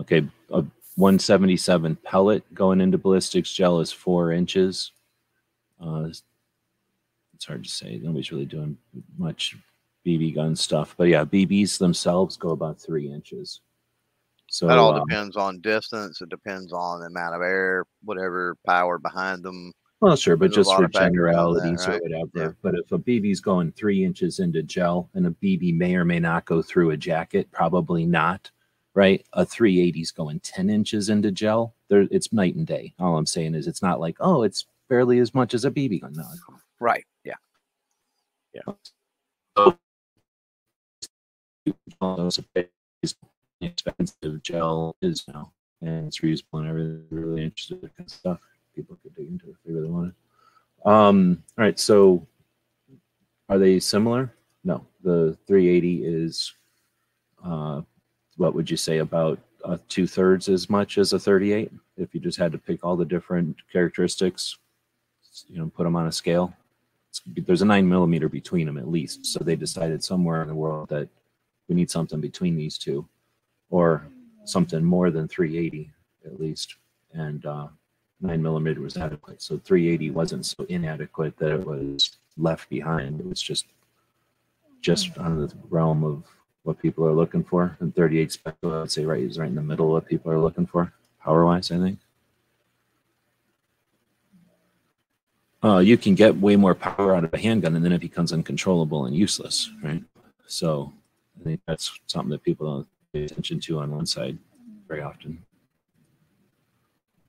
[0.01, 0.65] Okay, a
[0.97, 4.93] 177 pellet going into ballistics gel is four inches.
[5.81, 6.09] Uh,
[7.35, 7.99] it's hard to say.
[8.03, 8.77] Nobody's really doing
[9.17, 9.57] much
[10.07, 13.61] BB gun stuff, but yeah, BBs themselves go about three inches.
[14.51, 16.21] So That all um, depends on distance.
[16.21, 19.73] It depends on the amount of air, whatever power behind them.
[20.01, 21.99] Well, sure, but There's just for factors that, generalities right?
[21.99, 22.31] or whatever.
[22.35, 22.53] Yeah.
[22.63, 26.19] But if a BB's going three inches into gel and a BB may or may
[26.19, 28.51] not go through a jacket, probably not,
[28.95, 29.25] right?
[29.35, 31.75] A 380's going 10 inches into gel.
[31.89, 32.95] There, it's night and day.
[32.99, 36.01] All I'm saying is it's not like, oh, it's barely as much as a BB
[36.03, 36.13] gun.
[36.15, 36.25] No,
[36.81, 37.05] Right.
[37.25, 37.35] Yeah.
[42.01, 42.65] those are
[43.61, 47.05] expensive gel is now, and it's reusable and everything.
[47.11, 48.41] Really interested in kind of stuff.
[48.75, 50.15] People could dig into it if they really wanted.
[50.85, 52.27] Um, all right, so
[53.49, 54.33] Are they similar?
[54.65, 54.87] No.
[55.03, 56.53] The 380 is,
[57.45, 57.83] uh,
[58.41, 61.71] what would you say, about uh, two thirds as much as a 38?
[61.99, 64.57] If you just had to pick all the different characteristics,
[65.47, 66.55] you know, put them on a scale.
[67.27, 69.27] There's a nine millimeter between them at least.
[69.27, 71.11] So they decided somewhere in the world that
[71.69, 73.07] we need something between these two,
[73.69, 74.07] or
[74.47, 75.93] something more than 380
[76.25, 76.77] at least.
[77.13, 77.69] And uh,
[78.23, 79.43] nine millimeter was adequate.
[79.43, 83.21] So 380 wasn't so inadequate that it was left behind.
[83.21, 83.67] It was just
[84.81, 86.25] just on the realm of
[86.63, 87.77] what people are looking for.
[87.81, 90.31] And 38 special, I would say, right is right in the middle of what people
[90.31, 90.93] are looking for,
[91.23, 91.71] power wise.
[91.71, 91.99] I think.
[95.63, 98.33] Uh, you can get way more power out of a handgun, and then it becomes
[98.33, 100.03] uncontrollable and useless, right?
[100.47, 100.93] So,
[101.39, 104.39] I think that's something that people don't pay attention to on one side
[104.89, 105.45] very often.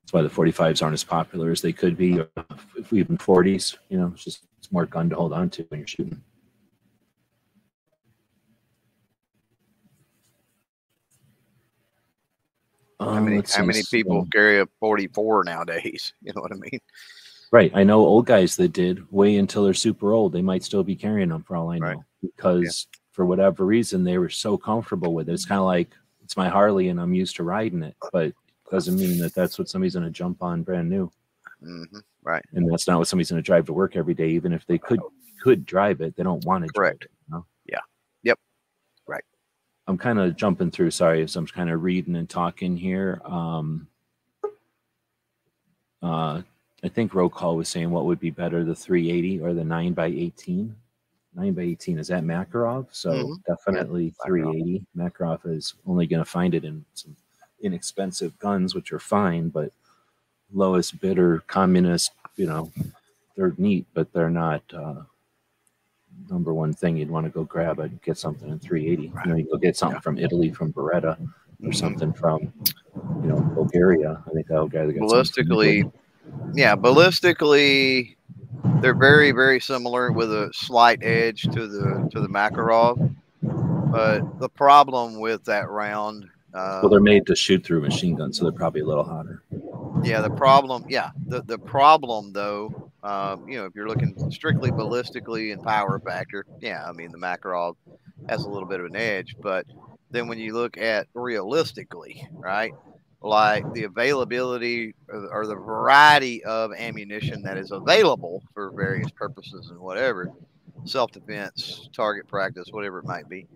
[0.01, 2.21] That's why the 45s aren't as popular as they could be,
[2.77, 3.77] if we even 40s.
[3.89, 6.21] You know, it's just it's more gun to hold on to when you're shooting.
[13.01, 16.13] How Um, many how many people carry a 44 nowadays?
[16.21, 16.79] You know what I mean?
[17.51, 17.71] Right.
[17.75, 20.31] I know old guys that did way until they're super old.
[20.31, 21.97] They might still be carrying them for all I know Right.
[22.21, 25.33] because for whatever reason they were so comfortable with it.
[25.33, 25.89] It's kind of like
[26.23, 28.33] it's my Harley and I'm used to riding it, but
[28.69, 31.11] doesn't mean that that's what somebody's going to jump on brand new.
[31.61, 31.83] hmm
[32.23, 32.45] Right.
[32.53, 34.29] And that's not what somebody's going to drive to work every day.
[34.29, 34.99] Even if they could
[35.41, 36.71] could drive it, they don't want to.
[36.71, 36.99] Correct.
[36.99, 37.45] Drive it, you know?
[39.91, 40.05] Yeah.
[40.07, 40.91] I'm kind of jumping through.
[40.91, 43.21] Sorry, so I'm kind of reading and talking here.
[43.25, 43.87] Um,
[46.01, 46.41] uh,
[46.83, 49.93] I think roll call was saying what would be better, the 380 or the 9
[49.93, 50.75] by 18
[51.33, 52.87] 9 by 18 is that Makarov?
[52.91, 53.43] So Mhm.
[53.45, 54.25] definitely Makarov.
[54.25, 54.85] 380.
[54.97, 57.15] Makarov is only going to find it in some
[57.61, 59.71] inexpensive guns, which are fine, but
[60.51, 62.71] lowest bidder communist, you know,
[63.37, 65.03] they're neat, but they're not uh,
[66.31, 69.11] number one thing you'd want to go grab and get something in 380.
[69.25, 71.17] You know, you go get something from Italy, from Beretta,
[71.63, 71.75] or Mhm.
[71.75, 72.39] something from,
[73.21, 74.23] you know, Bulgaria.
[74.25, 75.91] I think that'll get Ballistically,
[76.53, 78.15] yeah, ballistically,
[78.81, 82.97] they're very, very similar with a slight edge to the to the Makarov.
[83.91, 88.39] But the problem with that round, uh, Well, they're made to shoot through machine guns,
[88.39, 89.43] so they're probably a little hotter.
[90.03, 94.71] yeah, the problem, yeah, the the problem though, um, you know, if you're looking strictly
[94.71, 97.75] ballistically and power factor, yeah, I mean the Makarov
[98.29, 99.65] has a little bit of an edge, but
[100.11, 102.73] then when you look at realistically, right,
[103.21, 109.79] like the availability or, the variety of ammunition that is available for various purposes and
[109.79, 110.31] whatever,
[110.85, 113.47] self-defense, target practice, whatever it might be,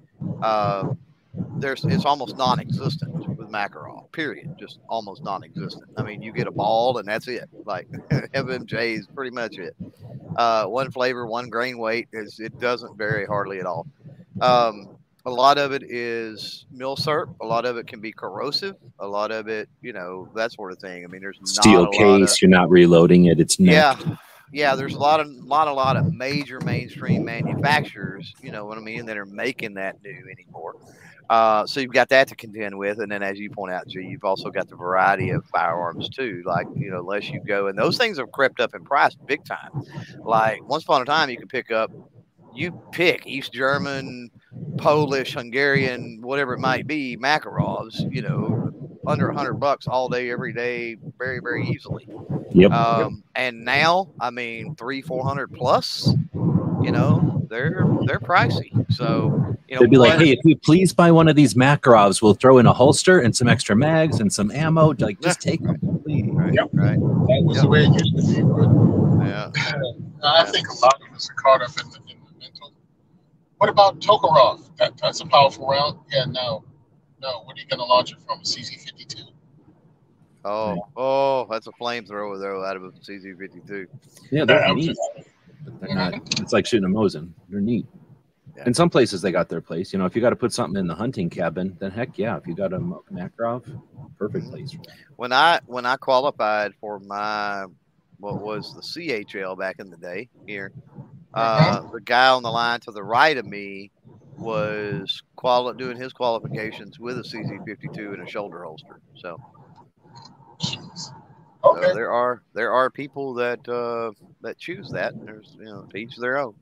[0.41, 0.89] uh,
[1.58, 4.12] there's it's almost non-existent Makarov.
[4.12, 4.56] Period.
[4.60, 5.86] Just almost non-existent.
[5.98, 7.50] I mean, you get a ball and that's it.
[7.65, 9.76] Like FMJ is pretty much it.
[10.36, 13.88] Uh, one flavor, one grain weight is it doesn't vary hardly at all.
[14.41, 17.34] Um, a lot of it is milsurp.
[17.41, 18.76] A lot of it can be corrosive.
[19.00, 21.04] A lot of it, you know, that sort of thing.
[21.04, 23.39] I mean, there's Steel not a lot of- case, you're not reloading it.
[23.39, 23.98] It's yeah,
[24.52, 24.76] yeah.
[24.76, 28.34] There's a lot of lot a lot of major mainstream manufacturers.
[28.41, 29.06] You know what I mean?
[29.08, 30.76] That are making that new anymore.
[31.30, 34.00] Uh, so you've got that to contend with, and then as you point out, G,
[34.02, 36.44] you've also got the variety of firearms too.
[36.46, 39.44] Like you know, unless you go and those things have crept up in price big
[39.44, 39.84] time.
[40.20, 41.92] Like once upon a time, you could pick up,
[42.54, 44.30] you pick East German,
[44.78, 48.12] Polish, Hungarian, whatever it might be, Makarovs.
[48.14, 52.08] You know, under a hundred bucks all day, every day, very very easily.
[52.52, 52.72] Yep.
[52.72, 56.14] Um, and now, I mean, three, four hundred plus.
[56.86, 58.69] You know, they're they're pricey.
[58.93, 62.21] So you know, They'd be like, "Hey, if you please buy one of these Makarovs,
[62.21, 64.93] we'll throw in a holster and some extra mags and some ammo.
[65.00, 66.69] Like, just take them, please." right, Yep.
[66.74, 67.63] right, That was Yep.
[67.63, 68.41] the way it used to be.
[68.43, 69.52] But yeah.
[70.24, 72.71] I think a lot of us are caught up in the, in the mental.
[73.58, 74.62] What about Tokarev?
[74.78, 75.98] That, that's a powerful round.
[76.12, 76.63] Yeah, no.
[77.21, 78.39] No, what are you going to launch it from?
[78.39, 79.24] A CZ52?
[80.43, 83.88] Oh, oh, that's a flamethrower though, out of a CZ52.
[84.32, 84.95] Yeah, they're I'm neat.
[85.56, 86.13] Just- But they're not.
[86.39, 87.32] It's like shooting a Mosin.
[87.50, 87.86] They're neat.
[88.56, 88.63] Yeah.
[88.68, 89.91] In some places, they got their place.
[89.91, 92.38] You know, if you got to put something in the hunting cabin, then heck yeah.
[92.38, 93.82] If you got a Makarov,
[94.18, 94.78] perfect place.
[95.18, 97.65] When I when I qualified for my
[98.20, 100.72] what was the CHL back in the day here,
[101.34, 103.91] uh, the guy on the line to the right of me
[104.38, 109.02] was quali- doing his qualifications with a CZ52 and a shoulder holster.
[109.15, 109.38] So
[110.62, 111.10] Jeez.
[111.65, 111.93] Okay.
[111.93, 115.13] there are there are people that uh, that choose that.
[115.25, 116.56] There's you know each their own.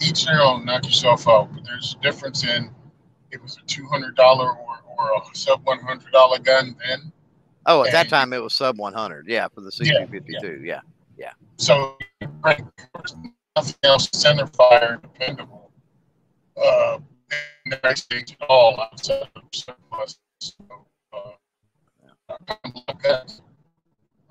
[0.00, 1.52] Each their own, knock yourself out.
[1.54, 2.70] But there's a difference in
[3.32, 4.56] it was a $200 or,
[4.98, 7.12] or a sub $100 gun then.
[7.64, 9.26] Oh, at that time it was sub 100.
[9.26, 10.64] Yeah, for the CZ52.
[10.64, 10.80] Yeah.
[11.16, 11.32] Yeah.
[11.56, 11.96] So,
[12.44, 12.62] right,
[13.56, 15.70] nothing else center fire dependable
[16.56, 16.98] uh,
[17.30, 20.18] in the United States at all outside of surplus.
[20.40, 20.74] So, uh,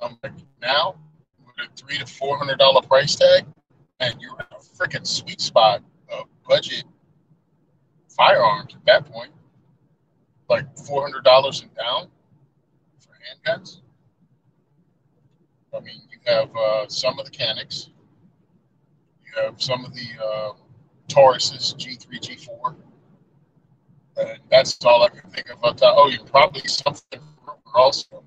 [0.02, 0.96] I'm like now
[1.46, 3.46] with a three to four hundred dollar price tag,
[4.00, 6.84] and you're in a freaking sweet spot of budget
[8.10, 9.32] firearms at that point,
[10.50, 12.08] like four hundred dollars and down
[13.00, 13.82] for handguns.
[15.76, 17.88] I mean, you have uh, some of the Caniks,
[19.26, 20.54] you have some of the uh,
[21.08, 22.76] Tauruses, G3, G4.
[24.18, 25.64] And that's all I can think of.
[25.64, 27.22] I thought, oh, you probably something
[27.76, 28.24] also.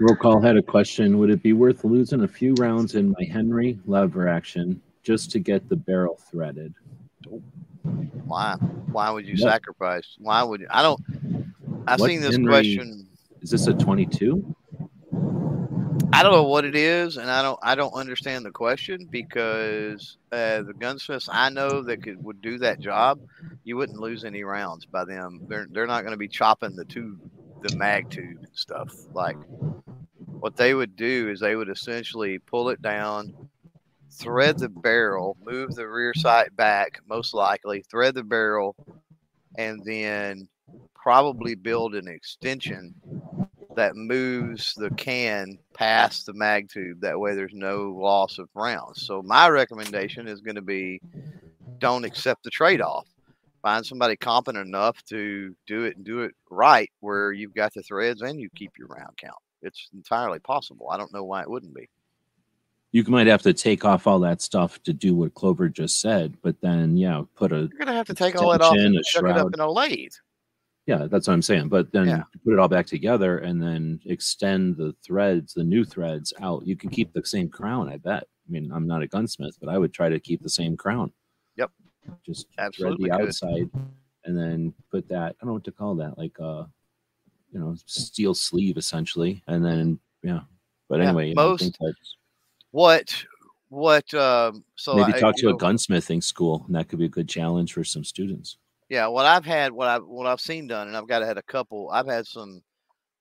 [0.00, 1.18] Roll call had a question.
[1.18, 5.38] Would it be worth losing a few rounds in my Henry lever action just to
[5.40, 6.74] get the barrel threaded?
[8.24, 8.54] Why?
[8.92, 10.16] Why would you What- sacrifice?
[10.18, 10.68] Why would you?
[10.70, 11.00] I don't.
[11.86, 13.08] I've What seen this Henry- question.
[13.40, 14.54] Is this a 22?
[16.12, 17.58] I don't know what it is, and I don't.
[17.62, 22.58] I don't understand the question because uh, the gunsmiths I know that could would do
[22.58, 23.20] that job,
[23.64, 25.40] you wouldn't lose any rounds by them.
[25.48, 27.20] They're they're not going to be chopping the tube,
[27.62, 28.92] the mag tube and stuff.
[29.12, 29.36] Like
[30.26, 33.34] what they would do is they would essentially pull it down,
[34.10, 38.74] thread the barrel, move the rear sight back, most likely thread the barrel,
[39.56, 40.48] and then
[40.94, 42.94] probably build an extension
[43.76, 47.00] that moves the can past the mag tube.
[47.00, 49.06] That way, there's no loss of rounds.
[49.06, 51.00] So my recommendation is going to be
[51.78, 53.06] don't accept the trade-off.
[53.62, 57.82] Find somebody competent enough to do it and do it right, where you've got the
[57.82, 59.36] threads and you keep your round count.
[59.62, 60.88] It's entirely possible.
[60.90, 61.88] I don't know why it wouldn't be.
[62.90, 66.38] You might have to take off all that stuff to do what Clover just said,
[66.42, 68.98] but then, yeah, put a You're going to have to take all that off and
[69.04, 70.12] chuck it up in a lathe.
[70.88, 71.68] Yeah, that's what I'm saying.
[71.68, 72.22] But then Yeah.
[72.44, 76.66] put it all back together and then extend the threads, the new threads out.
[76.66, 78.22] You can keep the same crown, I bet.
[78.24, 81.12] I mean, I'm not a gunsmith, but I would try to keep the same crown.
[81.56, 81.70] Yep.
[82.24, 83.70] Just Absolutely thread the outside
[84.24, 86.64] and then put that, I don't know what to call that, like uh
[87.52, 89.42] you know, steel sleeve essentially.
[89.46, 90.40] And then yeah.
[90.88, 91.78] But anyway, yeah, most-
[92.70, 93.24] What?
[93.68, 94.14] What?
[94.14, 97.28] Um, so maybe I- talk to a gunsmithing school, and that could be a good
[97.28, 98.56] challenge for some students.
[98.88, 101.38] Yeah, what I've had, what I've what I've seen done, and I've got to had
[101.38, 101.90] a couple.
[101.90, 102.62] I've had some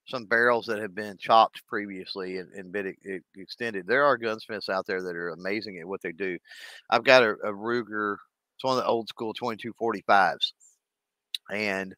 [0.08, 2.95] some barrels that have been chopped previously and, and been
[3.36, 3.86] extended.
[3.88, 6.38] There are gunsmiths out there that are amazing at what they do.
[6.89, 8.15] I've got a, a Ruger.
[8.56, 10.53] It's one of the old school twenty two forty fives,
[11.51, 11.93] and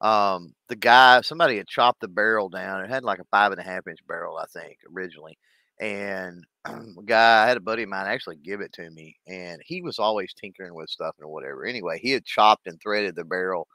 [0.00, 2.84] um, the guy, somebody had chopped the barrel down.
[2.84, 5.38] It had like a five and a half inch barrel, I think, originally.
[5.80, 6.44] And
[7.06, 9.98] guy, I had a buddy of mine actually give it to me, and he was
[9.98, 11.64] always tinkering with stuff and whatever.
[11.64, 13.68] Anyway, he had chopped and threaded the barrel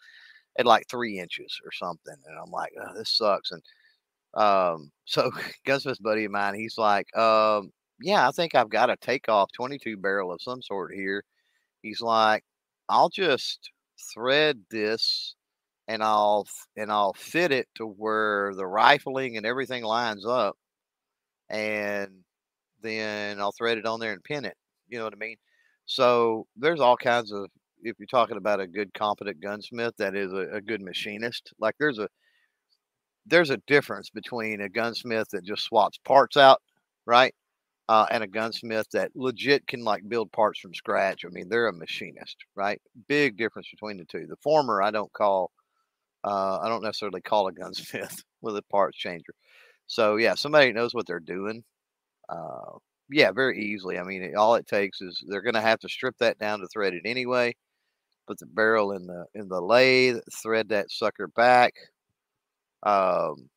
[0.59, 3.51] at like three inches or something, and I'm like, oh, this sucks.
[3.51, 3.63] And
[4.35, 5.31] um, so
[5.65, 7.71] gunsmith buddy of mine, he's like, um,
[8.01, 11.23] yeah, I think I've got a takeoff 22 barrel of some sort here.
[11.83, 12.43] He's like,
[12.89, 13.71] I'll just
[14.13, 15.35] thread this
[15.87, 16.47] and I'll
[16.77, 20.57] and I'll fit it to where the rifling and everything lines up,
[21.49, 22.11] and
[22.81, 24.57] then I'll thread it on there and pin it.
[24.87, 25.37] You know what I mean?
[25.85, 27.47] So there's all kinds of
[27.83, 31.75] if you're talking about a good competent gunsmith that is a, a good machinist, like
[31.79, 32.07] there's a
[33.25, 36.61] there's a difference between a gunsmith that just swaps parts out,
[37.05, 37.33] right?
[37.87, 41.25] Uh, and a gunsmith that legit can like build parts from scratch.
[41.25, 42.79] I mean, they're a machinist, right?
[43.07, 44.27] Big difference between the two.
[44.27, 45.51] The former I don't call
[46.23, 49.33] uh, I don't necessarily call a gunsmith with a parts changer.
[49.87, 51.63] So yeah, somebody knows what they're doing.
[52.29, 52.77] Uh,
[53.11, 53.97] yeah, very easily.
[53.97, 56.67] I mean, all it takes is they're going to have to strip that down to
[56.67, 57.55] thread it anyway.
[58.27, 61.73] Put the barrel in the in the lathe, thread that sucker back.
[62.83, 63.49] Um,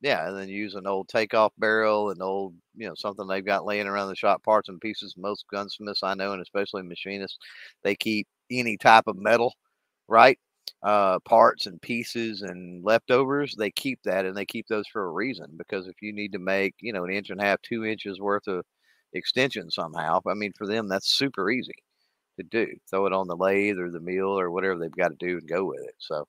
[0.00, 3.64] yeah, and then use an old takeoff barrel, an old you know something they've got
[3.64, 5.14] laying around the shop, parts and pieces.
[5.16, 7.38] Most gunsmiths I know, and especially machinists,
[7.82, 9.54] they keep any type of metal,
[10.08, 10.38] right?
[10.84, 15.10] Uh, parts and pieces and leftovers, they keep that and they keep those for a
[15.10, 15.46] reason.
[15.56, 18.20] Because if you need to make, you know, an inch and a half, two inches
[18.20, 18.64] worth of
[19.14, 21.82] extension somehow, I mean, for them, that's super easy
[22.36, 22.68] to do.
[22.90, 25.48] Throw it on the lathe or the mill or whatever they've got to do and
[25.48, 25.94] go with it.
[25.98, 26.26] So,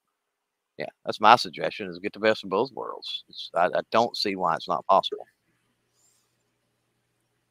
[0.77, 3.23] yeah, that's my suggestion: is get the best of both worlds.
[3.55, 5.25] I, I don't see why it's not possible.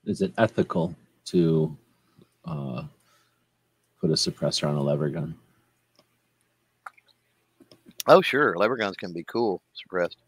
[0.06, 0.94] Is it ethical
[1.26, 1.76] to
[2.44, 2.84] uh,
[4.00, 5.34] put a suppressor on a lever gun?
[8.06, 10.18] Oh, sure, lever guns can be cool suppressed.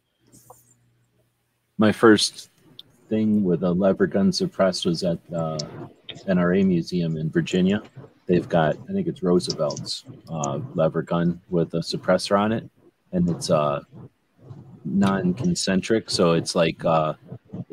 [1.79, 2.51] my first
[3.09, 5.59] thing with a lever gun suppressed was at the
[6.27, 7.83] NRA Museum in Virginia.
[8.27, 12.69] They've got, I think it's Roosevelt's uh, lever gun with a suppressor on it,
[13.13, 13.83] and it's uh,
[14.85, 17.15] non-concentric, so it's like uh,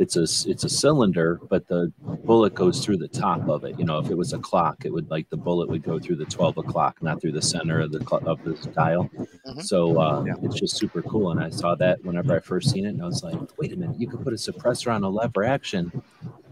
[0.03, 1.91] it's a it's a cylinder, but the
[2.25, 3.79] bullet goes through the top of it.
[3.79, 6.17] You know, if it was a clock, it would like the bullet would go through
[6.17, 9.09] the twelve o'clock, not through the center of the cl- of the dial.
[9.47, 9.63] Mhm.
[9.63, 10.33] So uh, Yeah.
[10.43, 11.31] it's just super cool.
[11.31, 13.77] And I saw that whenever I first seen it, and I was like, wait a
[13.77, 15.91] minute, you could put a suppressor on a lever action,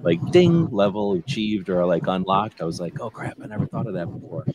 [0.02, 2.62] like ding, level achieved or like unlocked.
[2.62, 4.46] I was like, oh crap, I never thought of that before.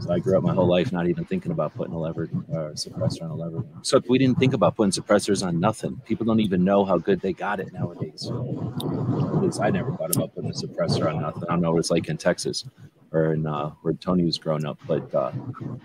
[0.00, 2.72] So I grew up my whole life not even thinking about putting a lever or
[2.72, 3.64] suppressor on a lever.
[3.82, 6.00] So we didn't think about putting suppressors on nothing.
[6.04, 8.30] People don't even know how good they got it nowadays.
[8.30, 11.44] At least I never thought about putting a suppressor on nothing.
[11.44, 12.64] I don't know what it's like in Texas
[13.12, 15.32] or in uh, where Tony was growing up, but uh,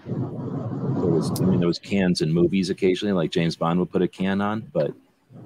[0.06, 4.02] there was I mean there was cans in movies occasionally, like James Bond would put
[4.02, 4.94] a can on, but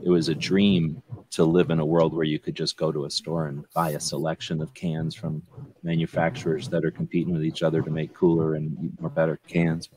[0.04, 1.02] it was a dream
[1.32, 3.92] to live in a world where you could just go to a store and buy
[3.92, 5.42] a selection of cans from
[5.84, 9.90] manufacturers that are competing with each other to make cooler and more better cans.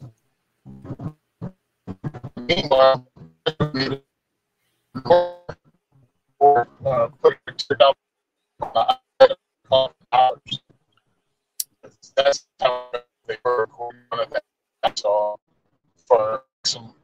[6.41, 7.09] Uh.
[12.17, 12.91] That's how
[13.27, 13.37] they
[16.09, 16.95] for some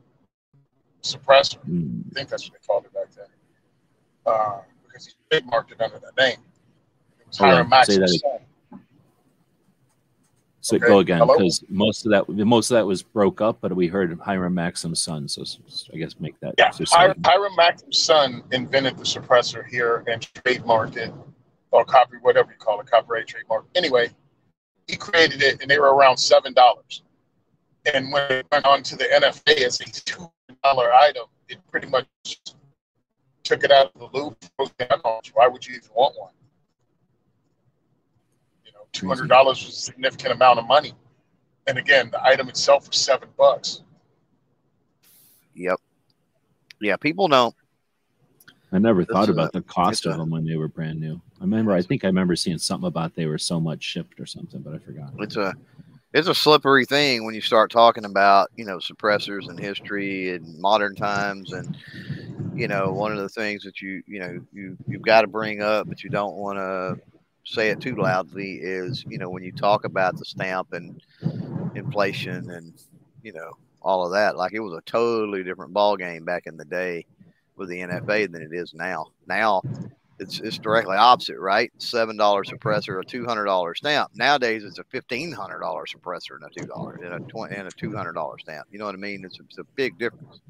[1.03, 1.59] suppressor.
[1.69, 3.27] Mm, I think that's what they called it back then.
[4.27, 6.39] Uh, because he big marked it under that name.
[7.21, 8.39] It was Hiram say that Maxim's son.
[10.65, 13.77] So Okay, go again because most of that most of that was broke up, but
[13.77, 15.29] we heard Hiram Maxim's son.
[15.29, 15.45] So
[15.93, 16.55] I guess make that.
[16.57, 21.13] Yeah, Hiram, Hiram Maxim's son invented the suppressor here and trademarked it,
[21.71, 23.67] or copy, whatever you call it, copyright trademark.
[23.75, 24.09] Anyway,
[24.89, 27.03] he created it, and they were around seven dollars.
[27.93, 30.31] And when it went on to the NFA as a two
[30.63, 32.07] dollar item, it pretty much
[33.45, 34.37] took it out of the loop.
[35.35, 36.33] Why would you even want one?
[38.65, 40.95] You know, two hundred dollars was a significant amount of money.
[41.67, 43.83] And again, the item itself was seven bucks.
[45.55, 45.79] Yep.
[46.81, 47.55] Yeah, people don't.
[48.73, 51.21] I never This thought about a- the cost of them when they were brand new.
[51.41, 51.73] I remember.
[51.73, 54.75] I think I remember seeing something about they were so much shipped or something, but
[54.75, 55.13] I forgot.
[55.19, 55.55] It's a
[56.15, 60.59] it's a slippery thing when you start talking about you know suppressors and history and
[60.59, 61.77] modern times and
[62.55, 65.61] you know one of the things that you you know you you've got to bring
[65.61, 66.97] up but you don't want to
[67.45, 71.03] say it too loudly is you know when you talk about the stamp and
[71.75, 72.73] inflation and
[73.23, 73.51] you know
[73.83, 77.05] all of that like it was a totally different ball game back in the day
[77.57, 79.07] with the NFA than it is now.
[79.27, 79.63] Now
[80.19, 81.71] it's it's directly opposite, right?
[81.79, 83.09] Seven dollar suppressor, a mm-hmm.
[83.09, 84.11] two hundred dollar stamp.
[84.15, 87.69] Nowadays, it's a fifteen hundred dollar suppressor and a two dollar and a twenty and
[87.69, 88.67] a two hundred dollar stamp.
[88.71, 89.25] You know what I mean?
[89.25, 90.41] It's a, it's a big difference.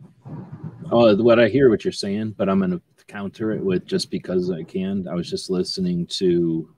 [0.91, 4.11] Oh, what I hear what you're saying, but I'm going to counter it with just
[4.11, 5.09] because I can.
[5.09, 6.75] I was just listening to,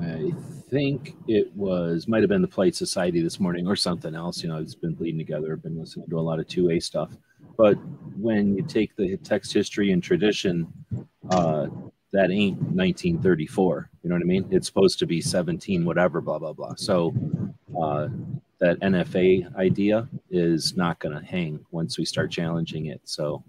[0.00, 0.32] I
[0.68, 4.42] think it was might have been the Polite Society this morning or something else.
[4.42, 5.52] You know, it's been bleeding together.
[5.52, 7.10] I've been listening to a lot of two A stuff.
[7.56, 7.74] But
[8.16, 10.72] when you take the text history and tradition,
[11.30, 11.66] uh,
[12.12, 13.90] that ain't 1934.
[14.02, 14.46] You know what I mean?
[14.50, 16.74] It's supposed to be 17, whatever, blah blah blah.
[16.76, 17.14] So.
[17.80, 18.08] Uh,
[18.62, 23.00] that NFA idea is not going to hang once we start challenging it.
[23.02, 23.42] So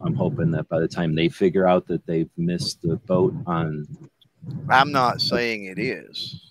[0.00, 3.86] I'm hoping that by the time they figure out that they've missed the boat on.
[4.68, 6.50] I'm not saying it is.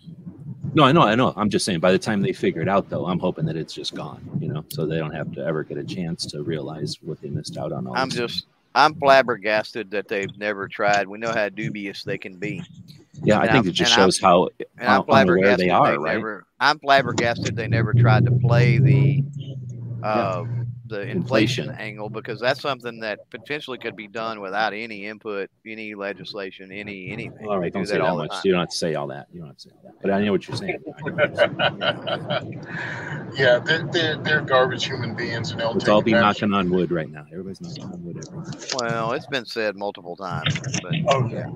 [0.75, 1.33] No, I know, I know.
[1.37, 3.73] I'm just saying by the time they figure it out, though, I'm hoping that it's
[3.73, 6.97] just gone, you know, so they don't have to ever get a chance to realize
[7.01, 7.87] what they missed out on.
[7.95, 8.45] I'm just
[8.75, 11.07] I'm flabbergasted that they've never tried.
[11.07, 12.61] We know how dubious they can be.
[13.23, 15.97] yeah, I think I'm- it just and I'm- shows how How unaware they are, they
[15.97, 16.15] right?
[16.15, 16.45] never.
[16.59, 19.23] I'm flabbergasted they never tried to play the
[20.03, 20.43] uh,
[20.87, 21.69] the inflation, Inflation.
[21.71, 27.11] angle because that's something that potentially could be done without any input, any legislation, any
[27.11, 27.47] anything.
[27.47, 27.71] all right.
[27.73, 28.31] They Don't do say that all the much.
[28.31, 28.41] time.
[28.45, 29.27] You don't have to say all that.
[29.33, 30.01] You don't have to say all that.
[30.01, 30.77] But I know what you're saying.
[30.85, 33.33] I know what you're saying.
[33.35, 36.41] yeah, they're, they're, they're garbage human beings and they'll Let's all be advantage.
[36.41, 37.25] knocking on wood right now.
[37.31, 38.17] Everybody's knocking on wood.
[38.27, 38.51] Everywhere.
[38.79, 41.49] Well, it's been said multiple times, but Oh, yeah.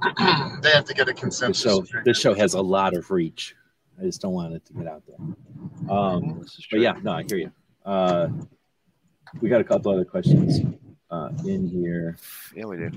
[0.62, 1.62] they have to get a This consensus.
[1.62, 3.54] show, this show has a lot of reach.
[4.00, 5.16] I just don't want it to get out there.
[5.96, 7.50] Um, but yeah, no, I hear you.
[7.88, 8.28] Uh,
[9.40, 10.60] we got a couple other questions
[11.10, 12.18] uh, in here.
[12.54, 12.90] yeah, we do.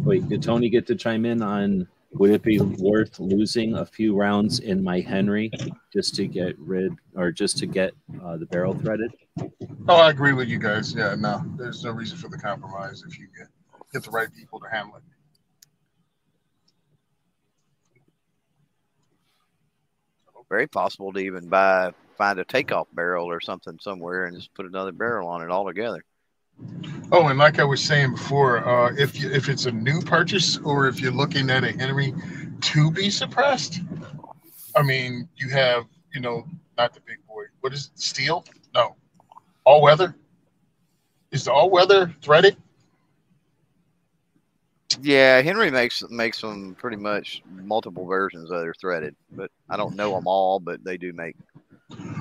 [0.00, 4.16] Wait, did Tony get to chime in on would it be worth losing a few
[4.16, 5.52] rounds in my Henry
[5.92, 7.92] just to get rid or just to get
[8.24, 9.12] uh, the barrel threaded?
[9.86, 10.94] Oh, I agree with you guys.
[10.94, 13.48] Yeah, no, there's no reason for the compromise if you get
[13.92, 15.02] get the right people to handle it.
[20.48, 24.66] Very possible to even buy find a takeoff barrel or something somewhere and just put
[24.66, 26.04] another barrel on it altogether.
[27.12, 30.58] Oh, and like I was saying before, uh, if you, if it's a new purchase
[30.58, 32.12] or if you're looking at a Henry
[32.60, 33.80] to be suppressed,
[34.76, 36.44] I mean, you have you know
[36.76, 37.44] not the big boy.
[37.60, 38.00] What is it?
[38.00, 38.44] Steel?
[38.74, 38.96] No,
[39.64, 40.14] all weather.
[41.30, 42.56] Is the all weather threaded?
[45.00, 49.94] Yeah, Henry makes makes them pretty much multiple versions that are threaded, but I don't
[49.94, 51.36] know them all, but they do make.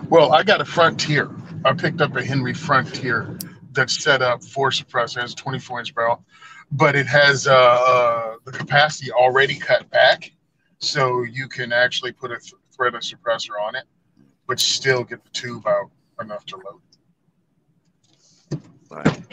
[0.10, 1.30] Well, I got a Frontier.
[1.66, 3.38] I picked up a Henry Frontier
[3.74, 5.18] that's set up for suppressor.
[5.18, 6.24] It has 24 inch barrel,
[6.72, 10.32] but it has uh, uh, the capacity already cut back,
[10.80, 13.84] so you can actually put a th- thread of suppressor on it,
[14.48, 15.92] but still get the tube out
[16.22, 16.82] enough to load.
[18.90, 19.24] Right.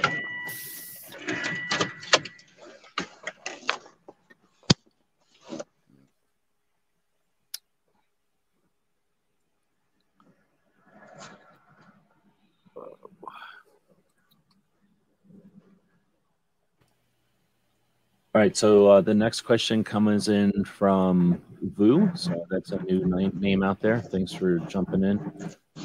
[18.35, 21.41] All right, so uh, the next question comes in from
[21.77, 22.11] Vu.
[22.17, 24.01] So that's a new name out there.
[24.01, 25.21] Thanks for jumping in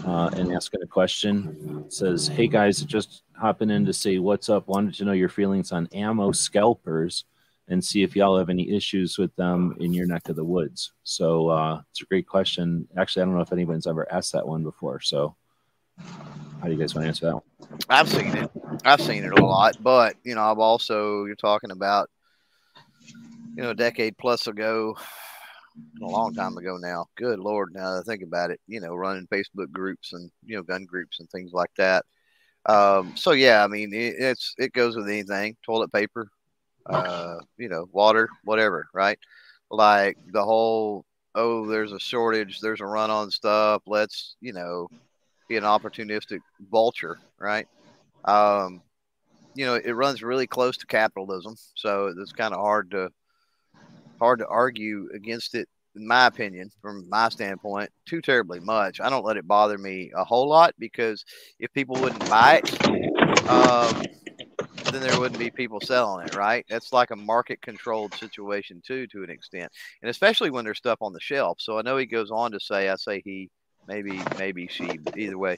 [0.03, 1.83] uh, and asking a question.
[1.85, 4.67] It says, "Hey guys, just hopping in to say what's up.
[4.67, 7.25] Wanted to know your feelings on ammo scalpers
[7.67, 10.93] and see if y'all have any issues with them in your neck of the woods."
[11.03, 12.87] So uh, it's a great question.
[12.97, 15.01] Actually, I don't know if anyone's ever asked that one before.
[15.01, 15.35] So
[15.99, 17.43] how do you guys want to answer that one?
[17.89, 18.49] I've seen it.
[18.85, 22.09] I've seen it a lot, but you know, I've also you're talking about
[23.55, 24.95] you know a decade plus ago,
[26.01, 27.05] a long time ago now.
[27.15, 30.55] Good lord, now that I think about it, you know, running Facebook groups and you
[30.55, 32.05] know gun groups and things like that.
[32.65, 36.29] Um, so yeah, I mean, it, it's it goes with anything: toilet paper,
[36.85, 39.19] uh, you know, water, whatever, right?
[39.71, 41.05] Like the whole
[41.35, 43.81] oh, there's a shortage, there's a run on stuff.
[43.85, 44.87] Let's you know
[45.47, 46.39] be an opportunistic
[46.69, 47.67] vulture, right?
[48.25, 48.81] Um,
[49.59, 53.09] you know, it runs really close to capitalism, so it's kind of hard to
[54.17, 59.01] hard to argue against it, in my opinion, from my standpoint, too terribly much.
[59.01, 61.25] I don't let it bother me a whole lot because
[61.59, 64.01] if people wouldn't buy it, um,
[64.93, 66.65] then there wouldn't be people selling it, right?
[66.69, 70.99] That's like a market controlled situation too, to an extent, and especially when there's stuff
[71.01, 71.57] on the shelf.
[71.59, 73.49] So I know he goes on to say, I say he,
[73.89, 75.57] maybe maybe she, either way,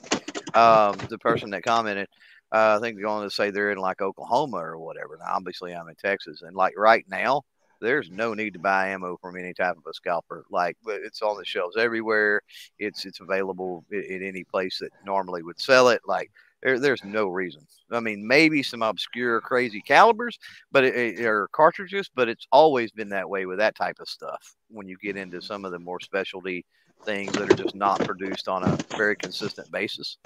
[0.55, 2.07] um, the person that commented.
[2.51, 5.17] Uh, I think they're going to say they're in like Oklahoma or whatever.
[5.17, 7.43] Now, obviously, I'm in Texas, and like right now,
[7.81, 10.45] there's no need to buy ammo from any type of a scalper.
[10.51, 12.41] Like it's on the shelves everywhere.
[12.79, 16.01] It's it's available in, any place that normally would sell it.
[16.05, 16.31] Like
[16.61, 17.65] there, there's no reason.
[17.91, 20.37] I mean, maybe some obscure, crazy calibers,
[20.71, 24.55] but it, or cartridges, but it's always been that way with that type of stuff.
[24.69, 26.65] When you get into some of the more specialty
[27.03, 30.17] things that are just not produced on a very consistent basis,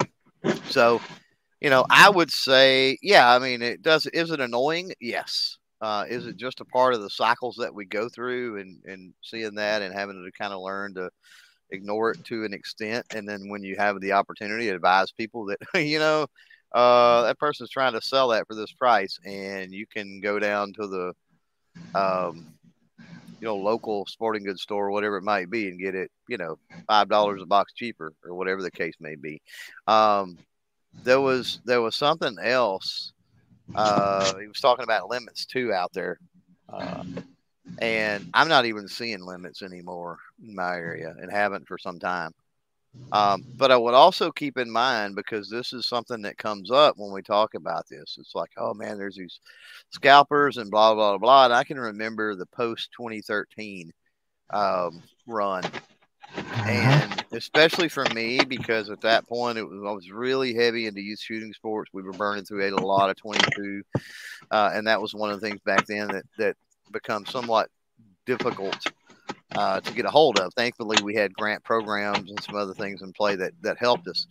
[0.68, 1.00] so
[1.60, 3.32] you know, I would say, yeah.
[3.34, 4.06] I mean, it does.
[4.06, 4.92] Is it annoying?
[5.00, 5.56] Yes.
[5.80, 9.12] Uh, is it just a part of the cycles that we go through and, and
[9.22, 11.10] seeing that and having to kind of learn to
[11.70, 13.04] ignore it to an extent?
[13.14, 16.26] And then when you have the opportunity to advise people that, you know,
[16.72, 20.72] uh, that person's trying to sell that for this price and you can go down
[20.74, 22.46] to the, um,
[23.38, 26.58] you know, local sporting goods store, whatever it might be, and get it, you know,
[26.88, 29.42] $5 a box cheaper or whatever the case may be.
[29.86, 30.38] Um,
[31.04, 33.12] there was, there was something else
[33.74, 36.18] uh, he was talking about limits too out there.
[36.68, 37.04] Uh,
[37.78, 42.32] and I'm not even seeing limits anymore in my area and haven't for some time.
[43.12, 46.94] Um, but I would also keep in mind because this is something that comes up
[46.96, 48.16] when we talk about this.
[48.18, 49.38] It's like, oh man, there's these
[49.90, 51.44] scalpers and blah blah blah.
[51.44, 53.92] And I can remember the post 2013
[54.50, 55.62] um, run
[56.36, 61.00] and especially for me because at that point it was I was really heavy into
[61.00, 61.90] youth shooting sports.
[61.92, 63.82] We were burning through a lot of 22,
[64.50, 66.56] uh, and that was one of the things back then that that
[66.92, 67.68] become somewhat
[68.26, 68.76] difficult
[69.54, 70.52] uh, to get a hold of.
[70.54, 74.26] Thankfully, we had grant programs and some other things in play that that helped us.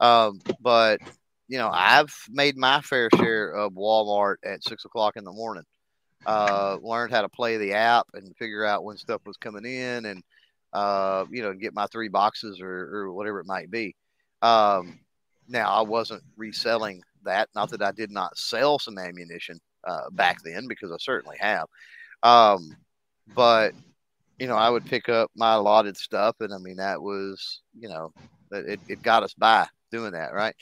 [0.00, 1.00] Um, but
[1.48, 5.64] you know, I've made my fair share of Walmart at six o'clock in the morning.
[6.24, 10.06] Uh, learned how to play the app and figure out when stuff was coming in
[10.06, 10.24] and
[10.72, 13.94] uh, you know, get my three boxes or, or whatever it might be.
[14.42, 15.00] Um,
[15.48, 17.48] now, I wasn't reselling that.
[17.54, 21.66] Not that I did not sell some ammunition uh, back then, because I certainly have.
[22.22, 22.76] Um,
[23.34, 23.72] but
[24.38, 27.88] you know, I would pick up my allotted stuff, and I mean, that was you
[27.88, 28.12] know,
[28.52, 30.54] it, it got us by doing that, right?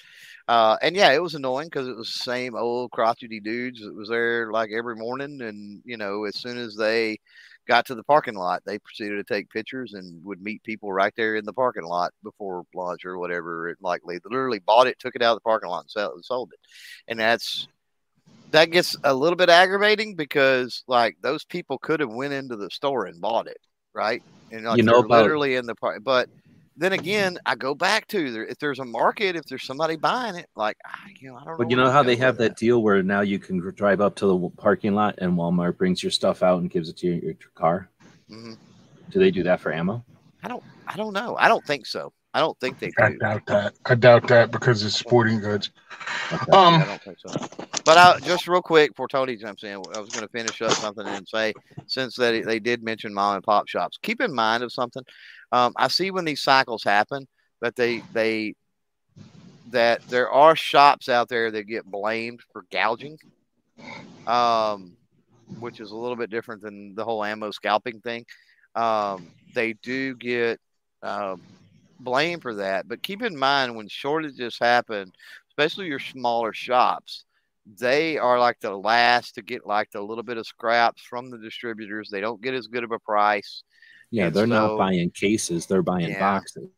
[0.47, 3.95] Uh, and yeah, it was annoying because it was the same old crotchety dudes that
[3.95, 7.19] was there like every morning, and you know, as soon as they
[7.67, 11.13] got to the parking lot, they proceeded to take pictures and would meet people right
[11.17, 13.69] there in the parking lot before lunch or whatever.
[13.69, 16.53] It likely literally bought it, took it out of the parking lot, and sold, sold
[16.53, 16.61] it.
[17.09, 17.69] And that's
[18.51, 22.71] that gets a little bit aggravating because like those people could have went into the
[22.71, 23.59] store and bought it,
[23.93, 24.23] right?
[24.53, 26.29] And like, you know, about, literally in the park, but
[26.77, 28.45] then again, I go back to there.
[28.45, 30.77] If there's a market, if there's somebody buying it, like
[31.21, 31.57] you know, I don't.
[31.57, 34.17] But know you know how they have that deal where now you can drive up
[34.17, 37.17] to the parking lot and Walmart brings your stuff out and gives it to your,
[37.17, 37.89] your car.
[38.31, 38.57] Mhm.
[39.11, 40.05] Do they do that for ammo?
[40.43, 40.65] I don't.
[40.87, 41.37] I don't know.
[41.39, 42.13] I don't think so.
[42.35, 43.75] I don't think they I doubt that.
[43.87, 45.71] I doubt that because it's sporting goods.
[46.33, 46.51] Okay.
[46.51, 47.33] Um, I don't think so.
[47.85, 50.73] But I, just real quick before Tony jumps in, I was going to finish up
[50.73, 51.55] something and say,
[51.87, 55.05] since they, they did mention mom and pop shops, keep in mind of something.
[55.53, 57.29] Um, I see when these cycles happen
[57.61, 58.57] that they they
[59.71, 63.17] that there are shops out there that get blamed for gouging,
[64.27, 64.97] um,
[65.61, 68.27] which is a little bit different than the whole ammo scalping thing.
[68.75, 70.59] Um, they do get
[71.99, 75.13] blamed for that, but keep in mind when shortages happen,
[75.51, 77.25] especially your smaller shops,
[77.79, 81.39] they are like the last to get like the little bit of scraps from the
[81.39, 82.11] distributors.
[82.11, 83.63] They don't get as good of a price.
[84.11, 86.21] Yeah, And they're so- not buying cases; they're buying Yeah.
[86.21, 86.69] boxes.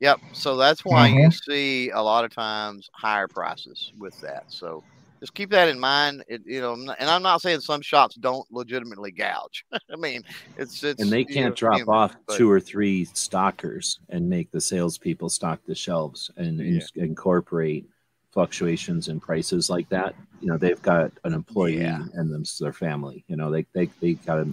[0.00, 0.20] Yep.
[0.32, 1.50] So that's why you mm-hmm.
[1.50, 4.44] see a lot of times higher prices with that.
[4.48, 4.84] So
[5.20, 6.24] just keep that in mind.
[6.28, 9.64] It, you know, I'm not- and I'm not saying some shops don't legitimately gouge.
[9.72, 10.22] I mean,
[10.56, 14.28] it's it's and they can't know, drop human, off but- two or three stockers and
[14.28, 17.86] make the salespeople stock the shelves and, and incorporate
[18.32, 20.14] fluctuations in prices like that.
[20.40, 22.02] You know, they've got an employee Yeah.
[22.14, 23.24] and them their family.
[23.28, 24.46] You know, they they they got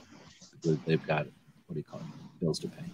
[0.86, 1.26] they've got
[1.68, 2.06] what do you call it
[2.40, 2.86] bills to pay.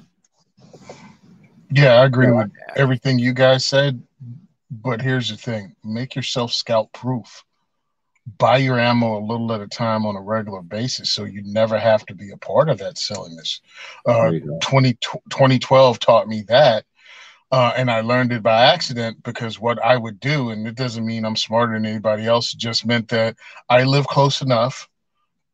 [1.72, 4.02] Yeah, I agree with everything you guys said.
[4.72, 7.44] But here's the thing make yourself scout proof.
[8.38, 11.78] Buy your ammo a little at a time on a regular basis so you never
[11.80, 13.62] have to be a part of that silliness.
[14.06, 14.60] Uh, There you go.
[14.62, 14.94] 20,
[15.30, 16.86] 2012 taught me that.
[17.52, 21.06] Uh, and I learned it by accident because what I would do, and it doesn't
[21.06, 23.36] mean I'm smarter than anybody else, it just meant that
[23.70, 24.88] I live close enough.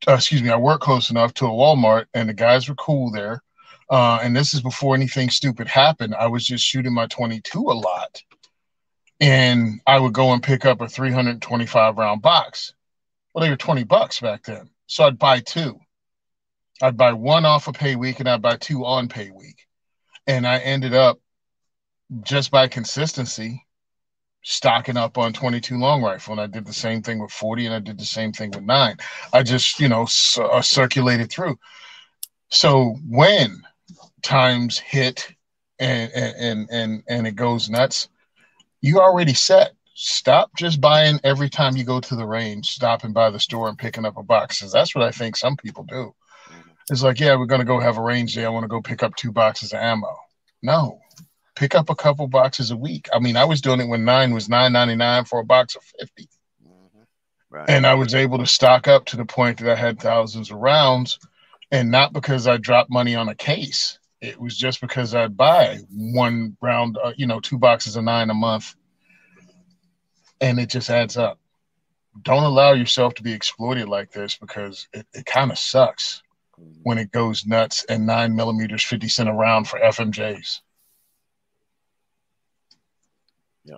[0.06, 3.10] Uh, excuse me, I work close enough to a Walmart, and the guys were cool
[3.10, 3.42] there.
[3.88, 6.14] Uh, and this is before anything stupid happened.
[6.14, 8.22] I was just shooting my 22 a lot.
[9.20, 12.74] And I would go and pick up a 325 round box.
[13.34, 14.70] Well, they were 20 bucks back then.
[14.86, 15.78] So I'd buy two.
[16.82, 19.66] I'd buy one off of pay week and I'd buy two on pay week.
[20.26, 21.18] And I ended up
[22.22, 23.64] just by consistency
[24.42, 26.32] stocking up on 22 long rifle.
[26.32, 28.62] And I did the same thing with 40 and I did the same thing with
[28.62, 28.96] nine.
[29.32, 30.06] I just, you know,
[30.38, 31.58] uh, circulated through.
[32.48, 33.62] So when
[34.22, 35.28] times hit
[35.78, 38.08] and and and and it goes nuts,
[38.86, 39.72] you already set.
[39.94, 43.78] Stop just buying every time you go to the range, stopping by the store and
[43.78, 44.60] picking up a box.
[44.60, 46.14] 'Cause that's what I think some people do.
[46.90, 48.44] It's like, yeah, we're gonna go have a range day.
[48.44, 50.14] I want to go pick up two boxes of ammo.
[50.62, 51.00] No,
[51.56, 53.08] pick up a couple boxes a week.
[53.12, 55.74] I mean, I was doing it when nine was nine ninety nine for a box
[55.74, 56.28] of fifty
[56.64, 57.06] Mhm.
[57.50, 57.68] Right.
[57.68, 60.58] and I was able to stock up to the point that I had thousands of
[60.58, 61.18] rounds,
[61.72, 63.98] and not because I dropped money on a case.
[64.20, 68.30] It was just because I'd buy one round, uh, you know, two boxes of nine
[68.30, 68.74] a month,
[70.40, 71.38] and it just adds up.
[72.22, 76.22] Don't allow yourself to be exploited like this because it, it kind of sucks
[76.82, 80.60] when it goes nuts and nine millimeters, 50 cent a round for FMJs.
[83.64, 83.76] Yeah.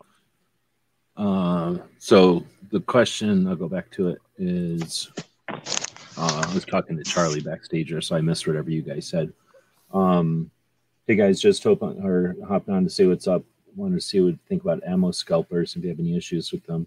[1.16, 5.10] Um, so the question, I'll go back to it, is
[5.48, 9.32] uh, I was talking to Charlie backstage, so I missed whatever you guys said.
[9.92, 10.50] Um,
[11.06, 13.42] hey guys, just hope or hopping on to say what's up.
[13.76, 16.52] Wanted to see what you think about ammo scalpers and if you have any issues
[16.52, 16.86] with them.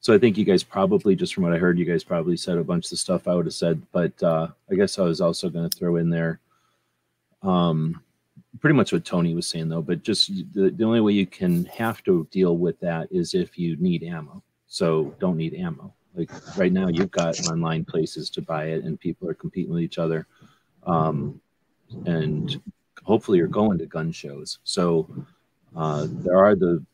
[0.00, 2.58] So I think you guys probably, just from what I heard, you guys probably said
[2.58, 5.48] a bunch of stuff I would have said, but uh, I guess I was also
[5.48, 6.40] going to throw in there.
[7.42, 8.02] Um,
[8.60, 11.64] pretty much what Tony was saying though, but just the, the only way you can
[11.66, 14.42] have to deal with that is if you need ammo.
[14.66, 15.94] So don't need ammo.
[16.14, 19.82] Like right now, you've got online places to buy it, and people are competing with
[19.82, 20.26] each other.
[20.86, 21.40] Um,
[22.06, 22.60] and
[23.02, 24.58] hopefully, you're going to gun shows.
[24.64, 25.08] So
[25.76, 26.84] uh, there are the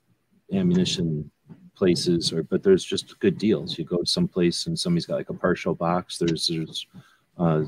[0.52, 1.30] ammunition
[1.74, 3.78] places, or but there's just good deals.
[3.78, 6.18] You go to some place and somebody's got like a partial box.
[6.18, 6.86] There's there's
[7.38, 7.64] uh,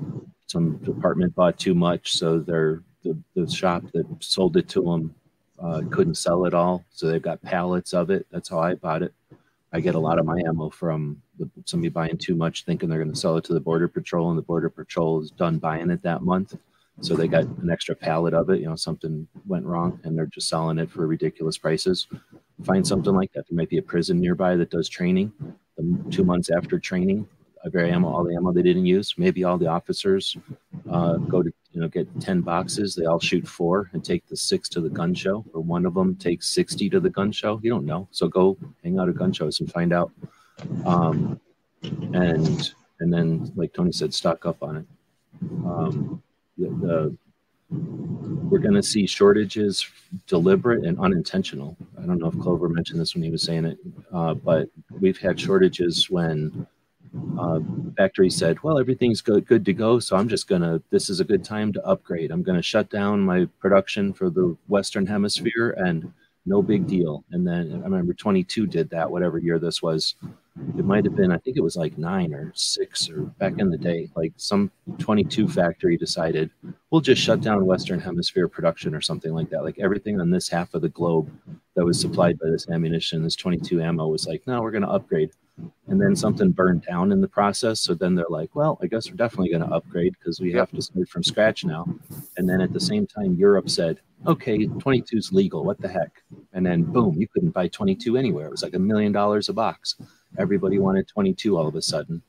[0.46, 5.14] some department bought too much, so they're the, the shop that sold it to them
[5.62, 8.26] uh, couldn't sell it all, so they've got pallets of it.
[8.30, 9.12] That's how I bought it.
[9.72, 12.98] I get a lot of my ammo from the, somebody buying too much, thinking they're
[12.98, 15.90] going to sell it to the border patrol, and the border patrol is done buying
[15.90, 16.56] it that month,
[17.00, 18.60] so they got an extra pallet of it.
[18.60, 22.06] You know, something went wrong, and they're just selling it for ridiculous prices.
[22.64, 23.44] Find something like that.
[23.48, 25.32] There might be a prison nearby that does training.
[25.78, 27.26] Um, two months after training,
[27.64, 29.14] every ammo, all the ammo they didn't use.
[29.16, 30.36] Maybe all the officers
[30.90, 34.36] uh, go to you know get 10 boxes they all shoot four and take the
[34.36, 37.60] six to the gun show or one of them takes 60 to the gun show
[37.62, 40.10] you don't know so go hang out at gun shows and find out
[40.84, 41.40] um,
[41.82, 44.86] and and then like tony said stock up on it
[45.64, 46.22] um,
[46.68, 47.16] the,
[47.70, 49.86] we're going to see shortages,
[50.26, 51.76] deliberate and unintentional.
[51.98, 53.78] I don't know if Clover mentioned this when he was saying it,
[54.12, 54.68] uh, but
[55.00, 56.66] we've had shortages when
[57.38, 57.60] uh,
[57.96, 60.80] factory said, "Well, everything's good, good to go, so I'm just gonna.
[60.90, 62.30] This is a good time to upgrade.
[62.30, 66.12] I'm gonna shut down my production for the Western Hemisphere, and
[66.46, 70.14] no big deal." And then I remember 22 did that, whatever year this was.
[70.76, 73.70] It might have been, I think it was like nine or six or back in
[73.70, 74.08] the day.
[74.16, 76.50] Like some 22 factory decided
[76.90, 79.64] we'll just shut down Western Hemisphere production or something like that.
[79.64, 81.30] Like everything on this half of the globe
[81.76, 84.90] that was supplied by this ammunition, this 22 ammo was like, no, we're going to
[84.90, 85.30] upgrade
[85.88, 87.80] and then something burned down in the process.
[87.80, 90.70] So then they're like, well, I guess we're definitely going to upgrade because we have
[90.70, 91.86] to start from scratch now.
[92.36, 95.64] And then at the same time, Europe said, okay, 22 is legal.
[95.64, 96.22] What the heck?
[96.52, 98.46] And then boom, you couldn't buy 22 anywhere.
[98.46, 99.96] It was like a million dollars a box.
[100.38, 102.22] Everybody wanted 22 all of a sudden.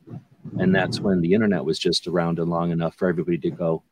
[0.59, 3.83] And that's when the internet was just around and long enough for everybody to go,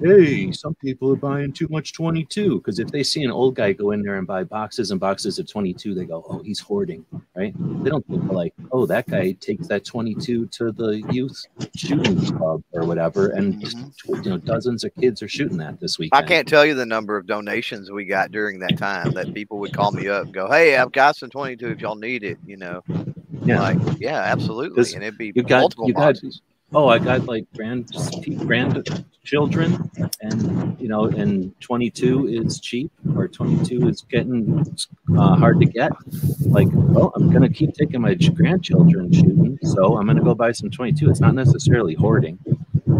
[0.00, 2.58] hey, some people are buying too much 22.
[2.58, 5.38] Because if they see an old guy go in there and buy boxes and boxes
[5.38, 7.04] of 22, they go, oh, he's hoarding,
[7.34, 7.52] right?
[7.82, 11.44] They don't think like, oh, that guy takes that 22 to the youth
[11.74, 13.30] shooting club or whatever.
[13.30, 14.22] And mm-hmm.
[14.22, 16.10] you know, dozens of kids are shooting that this week.
[16.14, 19.58] I can't tell you the number of donations we got during that time that people
[19.58, 22.38] would call me up and go, hey, I've got some 22 if y'all need it,
[22.46, 22.82] you know.
[23.48, 23.60] Yeah.
[23.60, 24.94] Like, yeah, absolutely.
[24.94, 26.16] And it'd be you got, multiple you got,
[26.74, 27.90] oh, I got like grand
[28.38, 29.90] grandchildren,
[30.20, 34.64] and you know, and 22 is cheap, or 22 is getting
[35.16, 35.92] uh, hard to get.
[36.40, 40.70] Like, well, I'm gonna keep taking my grandchildren shooting, so I'm gonna go buy some
[40.70, 41.08] 22.
[41.08, 42.38] It's not necessarily hoarding.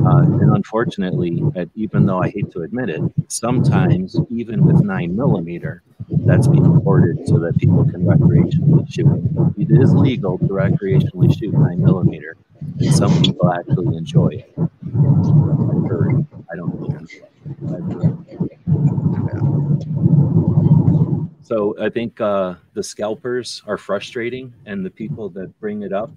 [0.07, 1.43] Uh, and unfortunately,
[1.75, 7.27] even though I hate to admit it, sometimes even with nine millimeter, that's being hoarded
[7.29, 9.07] so that people can recreationally shoot.
[9.59, 12.37] It is legal to recreationally shoot nine millimeter,
[12.79, 14.53] and some people actually enjoy it.
[16.51, 17.09] I don't.
[21.43, 26.11] So I think uh, the scalpers are frustrating, and the people that bring it up.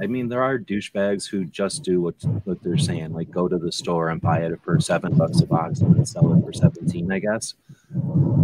[0.00, 3.58] I mean, there are douchebags who just do what what they're saying, like go to
[3.58, 6.52] the store and buy it for seven bucks a box and then sell it for
[6.52, 7.10] seventeen.
[7.10, 7.54] I guess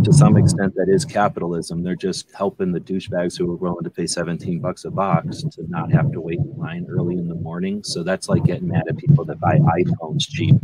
[0.05, 1.83] to some extent that is capitalism.
[1.83, 5.69] They're just helping the douchebags who are willing to pay 17 bucks a box to
[5.69, 7.83] not have to wait in line early in the morning.
[7.83, 10.57] So that's like getting mad at people that buy iPhones cheap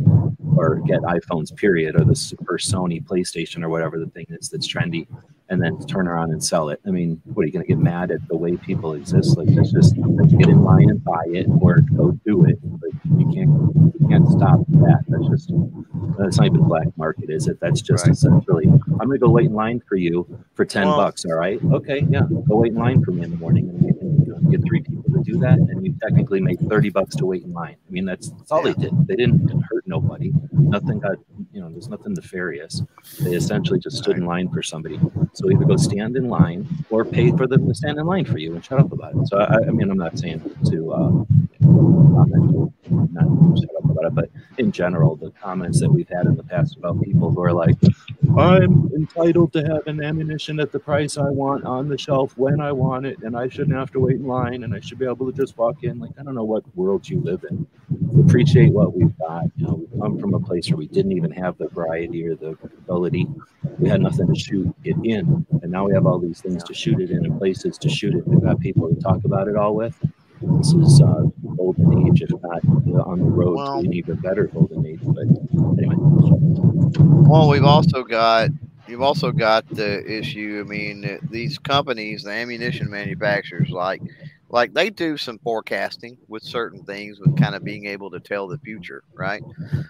[0.55, 4.67] or get iPhones period or the or Sony PlayStation or whatever the thing is that's
[4.67, 5.07] trendy
[5.51, 6.79] and then turn around and sell it.
[6.87, 9.37] I mean, what are you going to get mad at the way people exist?
[9.37, 12.57] Like, it's just get in line and buy it or go do it.
[12.63, 12.89] But
[13.19, 13.51] you can't
[13.99, 15.03] you can't stop that.
[15.09, 15.51] That's just
[16.17, 17.59] that's not even black market, is it?
[17.59, 18.13] That's just Right.
[18.13, 20.25] essentially I'm going to go wait in line for you
[20.55, 21.25] for ten Well- bucks.
[21.25, 23.91] All right, okay, yeah, go wait in line for me in the morning, and we
[23.93, 27.43] can get three people to do that, and you technically make thirty bucks to wait
[27.43, 27.75] in line.
[27.87, 28.91] I mean, that's, that's all they did.
[29.07, 30.31] They didn't hurt nobody.
[30.53, 31.17] Nothing got
[31.53, 31.69] you know.
[31.69, 32.81] There's nothing nefarious.
[33.19, 34.99] They essentially just stood in line for somebody.
[35.33, 38.37] So either go stand in line or pay for them to stand in line for
[38.37, 39.27] you and shut up about it.
[39.27, 41.11] So I, I mean, I'm not saying to uh,
[41.61, 46.35] comment, not shut up about it, but in general, the comments that we've had in
[46.35, 47.75] the past about people who are like,
[48.37, 52.61] I'm entitled to have an ammunition at the price I want on the shelf when
[52.61, 55.05] I want it, and I shouldn't have to wait in line, and I should be
[55.05, 55.99] able to just walk in.
[55.99, 57.67] Like, I don't know what world you live in.
[58.25, 59.45] Appreciate what we've got.
[59.57, 62.35] You know, we come from a place where we didn't even have the variety or
[62.35, 63.27] the ability.
[63.79, 66.73] We had nothing to shoot it in, and now we have all these things to
[66.73, 68.27] shoot it in and places to shoot it.
[68.27, 69.97] We've got people to talk about it all with.
[70.41, 71.23] This is uh,
[71.55, 74.99] golden age, if not uh, on the road Well- to an even better golden age.
[75.03, 75.27] But
[75.77, 75.95] anyway,
[77.29, 78.49] Well, we've also got
[78.87, 80.63] you've also got the issue.
[80.65, 84.01] I mean, these companies, the ammunition manufacturers, like
[84.51, 88.47] like they do some forecasting with certain things, with kind of being able to tell
[88.47, 89.43] the future, right?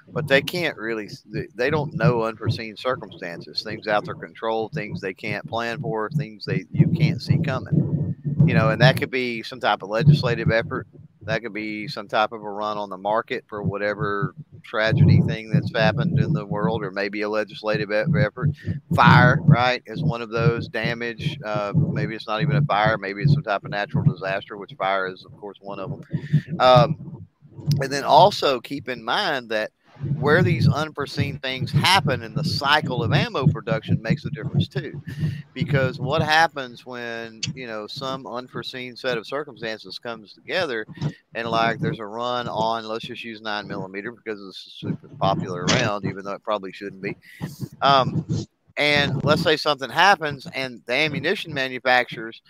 [0.09, 1.09] But they can't really.
[1.33, 6.45] they- don't know unforeseen circumstances, things out their control, things they can't plan for, things
[6.45, 8.15] they you can't see coming.
[8.45, 10.87] You know, and that could be some type of legislative effort.
[11.23, 15.49] That could be some type of a run on the market for whatever tragedy thing
[15.51, 18.49] that's happened in the world, or maybe a legislative effort.
[18.95, 20.67] Fire, right, is one of those.
[20.67, 24.57] Damage, uh, maybe it's not even a fire, maybe it's some type of natural disaster,
[24.57, 26.59] which fire is, of course, one of them.
[26.59, 27.25] Um,
[27.81, 29.71] and then also keep in mind that
[30.19, 35.01] where these unforeseen things happen in the cycle of ammo production makes a difference too.
[35.53, 40.85] Because what happens when you know some unforeseen set of circumstances comes together
[41.35, 45.07] and like there's a run on let's just use nine millimeter because it's a super
[45.19, 47.15] popular round, even though it probably shouldn't be.
[47.81, 48.25] Um,
[48.77, 52.41] and let's say something happens and the ammunition manufacturers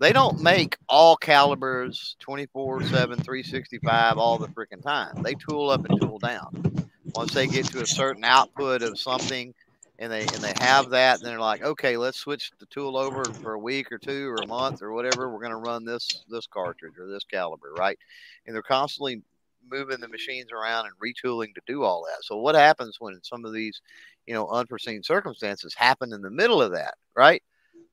[0.00, 5.22] they don't make all calibers 24 7 365 all the freaking time.
[5.22, 9.54] They tool up and tool down Once they get to a certain output of something,
[9.98, 13.24] and they and they have that, then they're like, okay, let's switch the tool over
[13.42, 15.30] for a week or two or a month or whatever.
[15.30, 17.98] We're going to run this this cartridge or this caliber, right?
[18.46, 19.22] And they're constantly
[19.70, 22.24] moving the machines around and retooling to do all that.
[22.24, 23.80] So what happens when some of these,
[24.26, 27.42] you know, unforeseen circumstances happen in the middle of that, right?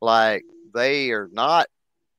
[0.02, 1.68] Like they are not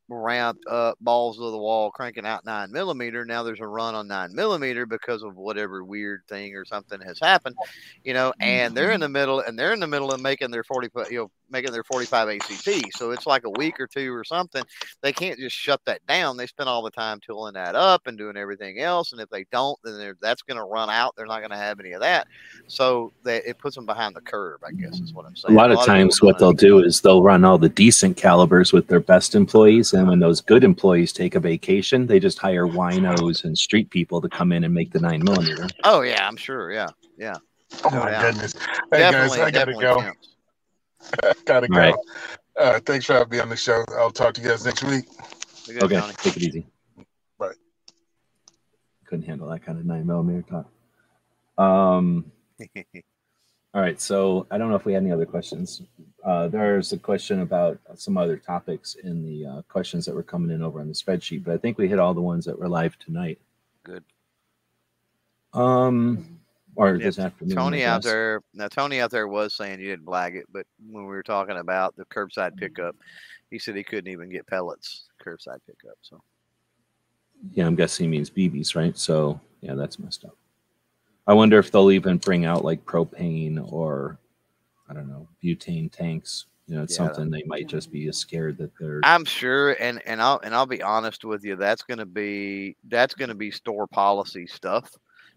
[0.08, 3.24] ramped up balls of the wall cranking out nine millimeter.
[3.24, 7.18] Now there's a run on nine millimeter because of whatever weird thing or something has
[7.20, 7.56] happened
[8.04, 9.02] you know and they're in mm-hmm.
[9.02, 11.84] the middle and they're in the middle of making their 40 you know making their
[11.84, 14.64] 45 ACP so it's like a week or two or something.
[15.00, 16.36] They can't just shut that down.
[16.36, 19.12] They spend all the time tooling that up and doing everything else.
[19.12, 21.14] And if they don't then that's going to run out.
[21.16, 22.26] They're not going to have any of that.
[22.66, 25.54] So that it puts them behind the curve i guess is what i'm saying.
[25.54, 28.16] a lot, a lot of times what they'll do is they'll run all the decent
[28.16, 32.38] calibers with their best employees and when those good employees take a vacation they just
[32.38, 35.66] hire winos and street people to come in and make the nine millimeter.
[35.84, 36.88] Oh yeah i'm sure yeah
[37.18, 37.34] yeah.
[37.84, 38.22] Oh no my doubt.
[38.34, 38.54] goodness.
[38.92, 40.00] Hey definitely, guys i gotta go.
[40.00, 40.36] counts.
[41.44, 41.78] gotta go.
[41.78, 41.94] Right.
[42.58, 43.84] uh, thanks for having me on the show.
[43.98, 45.04] I'll talk to you guys next week.
[45.66, 46.14] Good, okay Johnny.
[46.18, 46.66] take it easy.
[47.38, 47.52] Bye.
[49.06, 51.64] Couldn't handle that kind of nine millimeter talk.
[51.64, 52.30] Um
[53.74, 55.82] all right so i don't know if we had any other questions
[56.26, 60.50] uh, there's a question about some other topics in the uh, questions that were coming
[60.50, 62.68] in over on the spreadsheet, but I think we hit all the ones that were
[62.68, 63.38] live tonight.
[63.84, 64.02] Good.
[65.54, 66.40] Um,
[66.74, 67.54] or this afternoon.
[67.56, 68.42] Tony out there.
[68.52, 71.58] Now, Tony out there was saying you didn't blag it, but when we were talking
[71.58, 72.96] about the curbside pickup,
[73.48, 75.96] he said he couldn't even get pellets curbside pickup.
[76.02, 76.20] So.
[77.52, 78.98] Yeah, I'm guessing he means BBs, right?
[78.98, 80.36] So yeah, that's messed up.
[81.28, 84.18] I wonder if they'll even bring out like propane or
[84.88, 86.46] I don't know, butane tanks.
[86.66, 87.06] You know, it's yeah.
[87.06, 89.00] something they might just be scared that they're.
[89.04, 91.54] I'm sure, and and I'll and I'll be honest with you.
[91.54, 94.90] That's going to be that's going to be store policy stuff,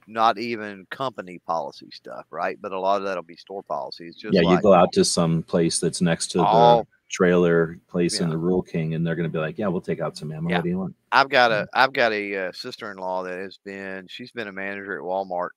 [0.07, 2.57] not even company policy stuff, right?
[2.59, 4.15] But a lot of that'll be store policies.
[4.15, 7.77] Just yeah, like, you go out to some place that's next to all, the trailer
[7.87, 8.23] place yeah.
[8.23, 10.31] in the Rural King, and they're going to be like, "Yeah, we'll take out some
[10.31, 10.49] ammo.
[10.49, 10.57] Yeah.
[10.57, 14.07] What do you want?" I've got a I've got a uh, sister-in-law that has been
[14.09, 15.49] she's been a manager at Walmart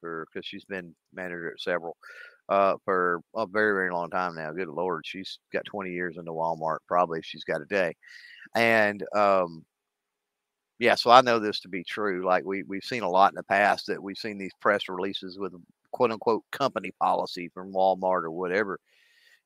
[0.00, 1.96] for because she's been manager at several
[2.48, 4.52] uh, for a very, very long time now.
[4.52, 7.94] Good Lord, she's got 20 years into Walmart, probably she's got a day.
[8.54, 9.64] And um,
[10.78, 12.24] yeah, so I know this to be true.
[12.26, 15.38] Like we, we've seen a lot in the past that we've seen these press releases
[15.38, 15.52] with
[15.92, 18.78] quote unquote company policy from Walmart or whatever.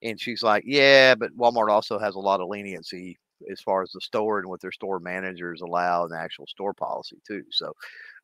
[0.03, 3.19] And she's like, yeah, but Walmart also has a lot of leniency
[3.51, 6.75] as far as the store and what their store managers allow and the actual store
[6.75, 7.43] policy too.
[7.51, 7.73] So,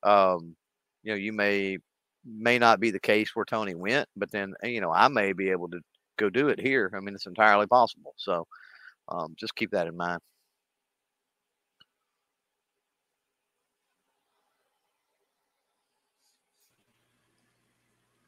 [0.03, 0.57] um,
[1.03, 1.79] you know, you may
[2.27, 5.33] may not be the case where Tony went, but then eh, you know I may
[5.33, 5.81] be able to
[6.19, 6.93] go do it here.
[6.97, 8.15] I mean, it's entirely possible.
[8.17, 8.47] So
[9.09, 10.21] um, just keep that in mind.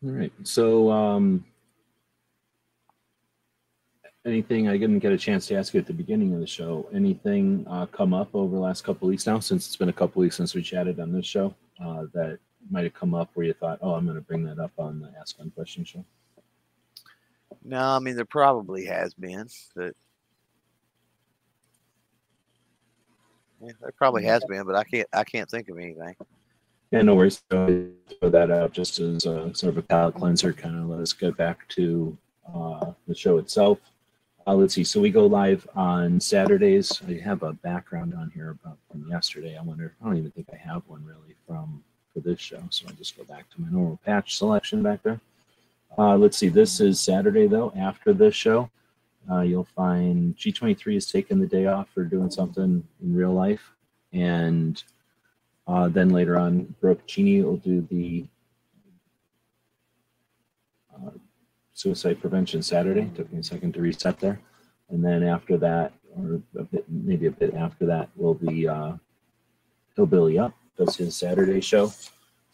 [0.05, 0.33] All right.
[0.45, 1.45] So, um,
[4.25, 6.89] anything I didn't get a chance to ask you at the beginning of the show?
[6.95, 9.41] Anything uh, come up over the last couple weeks now?
[9.41, 11.53] Since it's been a couple weeks since we chatted on this show,
[11.85, 12.39] uh, that
[12.71, 15.01] might have come up where you thought, "Oh, I'm going to bring that up on
[15.01, 16.05] the Ask Gun Question show"?
[17.65, 19.95] No, I mean there probably has been, but
[23.61, 26.15] yeah, there probably has been, but I can't I can't think of anything.
[26.91, 27.43] Yeah, no worries.
[27.51, 27.87] So
[28.19, 30.53] Throw that out just as a, sort of a palate cleanser.
[30.53, 32.17] Kind of let us get back to
[32.53, 33.79] uh, the show itself.
[34.47, 34.85] Uh, let's see.
[34.85, 37.03] So we go live on Saturdays.
[37.07, 39.59] I have a background on here about from yesterday.
[39.59, 39.95] I wonder.
[40.01, 41.85] I don't even think I have one really from
[42.19, 42.63] for this show.
[42.71, 45.21] So I'll just go back to my normal patch selection back there.
[45.97, 48.71] Uh, let's see, this is Saturday though, after this show.
[49.31, 53.73] Uh, you'll find G23 has taken the day off for doing something in real life.
[54.13, 54.83] And
[55.67, 56.75] uh, then later on,
[57.07, 58.27] Cheney will do the
[60.95, 61.11] uh,
[61.75, 63.11] Suicide Prevention Saturday.
[63.15, 64.41] Took me a second to reset there.
[64.89, 68.95] And then after that, or a bit, maybe a bit after that, will be uh,
[69.95, 71.93] Hillbilly Up does his Saturday show.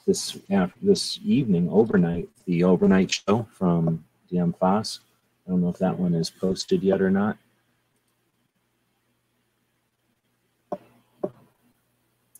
[0.06, 5.00] This after this evening, overnight, the overnight show from DM Foss.
[5.46, 7.38] I don't know if that one is posted yet or not.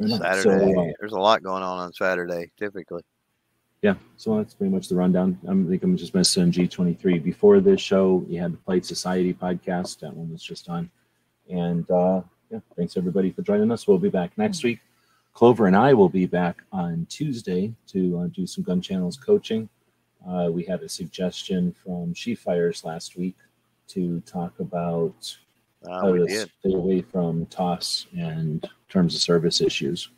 [0.00, 0.42] Saturday.
[0.42, 3.02] So, uh, There's a lot going on on Saturday, typically.
[3.82, 5.38] Yeah, so that's pretty much the rundown.
[5.44, 7.22] I think I'm just missing G23.
[7.22, 10.00] Before this show, you had the Polite Society podcast.
[10.00, 10.90] That one was just on.
[11.50, 13.86] And uh, yeah, thanks everybody for joining us.
[13.86, 14.80] We'll be back next week.
[15.34, 19.68] Clover and I will be back on Tuesday to uh, do some gun channels coaching.
[20.26, 23.36] Uh, we had a suggestion from She Fires last week
[23.88, 25.36] to talk about
[25.86, 26.50] uh, how to did.
[26.60, 30.08] stay away from toss and terms of service issues,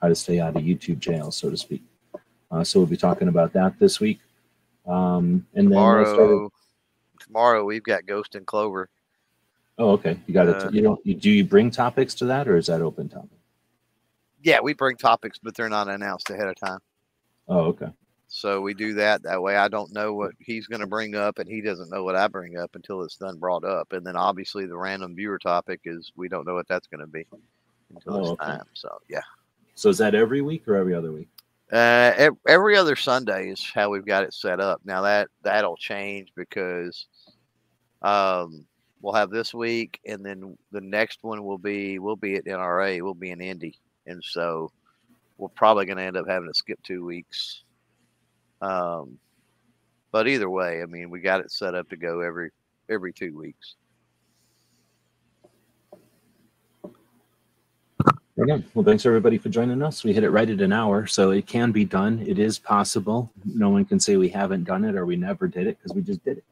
[0.00, 1.82] how to stay out of YouTube jail, so to speak.
[2.50, 4.20] Uh, so we'll be talking about that this week.
[4.86, 6.52] Um, and then we'll Tomorrow,
[7.20, 8.88] tomorrow we've got Ghost and Clover.
[9.78, 10.18] oh, okay.
[10.26, 10.74] You got Uh, it.
[10.74, 11.06] You don't.
[11.06, 13.38] You, do you bring topics to that, or is that open topic?
[14.42, 16.78] Yeah, we bring topics, but they're not announced ahead of time.
[17.48, 17.88] Oh, okay.
[18.28, 19.56] So we do that that way.
[19.56, 22.28] I don't know what he's going to bring up, and he doesn't know what I
[22.28, 23.92] bring up until it's done brought up.
[23.92, 27.06] And then obviously the random viewer topic is we don't know what that's going to
[27.06, 27.26] be
[27.94, 28.52] until Oh, it's okay.
[28.52, 28.64] time.
[28.72, 29.20] So yeah,
[29.74, 31.28] So is that every week or every other week?
[31.72, 34.80] uh, every other Sunday is how we've got it set up.
[34.84, 37.06] Now that that'll change because
[38.02, 38.66] um,
[39.00, 43.00] we'll have this week, and then the next one will be we'll be at NRA.
[43.02, 44.70] We'll be in Indy, and so
[45.38, 47.64] we're probably going to end up having to skip two weeks.
[48.60, 49.18] Um,
[50.12, 52.50] but either way, I mean, we got it set up to go every
[52.88, 53.76] every two weeks.
[58.36, 58.64] Right.
[58.74, 60.04] Well, thanks everybody for joining us.
[60.04, 62.24] We hit it right at an hour, so it can be done.
[62.26, 63.30] It is possible.
[63.44, 66.02] No one can say we haven't done it or we never did it because we
[66.02, 66.44] just did it.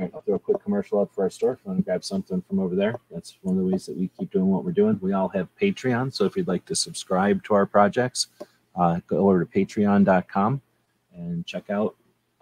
[0.00, 1.52] I'll throw a quick commercial up for our store.
[1.52, 3.96] If you want to grab something from over there, that's one of the ways that
[3.96, 4.98] we keep doing what we're doing.
[5.00, 8.28] We all have Patreon, so if you'd like to subscribe to our projects,
[8.76, 10.60] uh, go over to patreon.com
[11.14, 11.96] and check out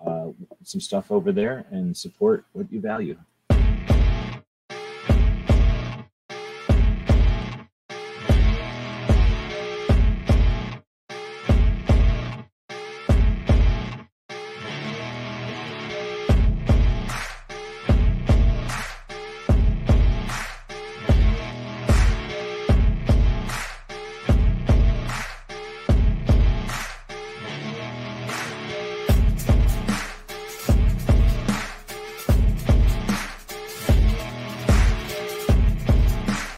[0.05, 0.29] uh,
[0.63, 3.17] some stuff over there and support what you value.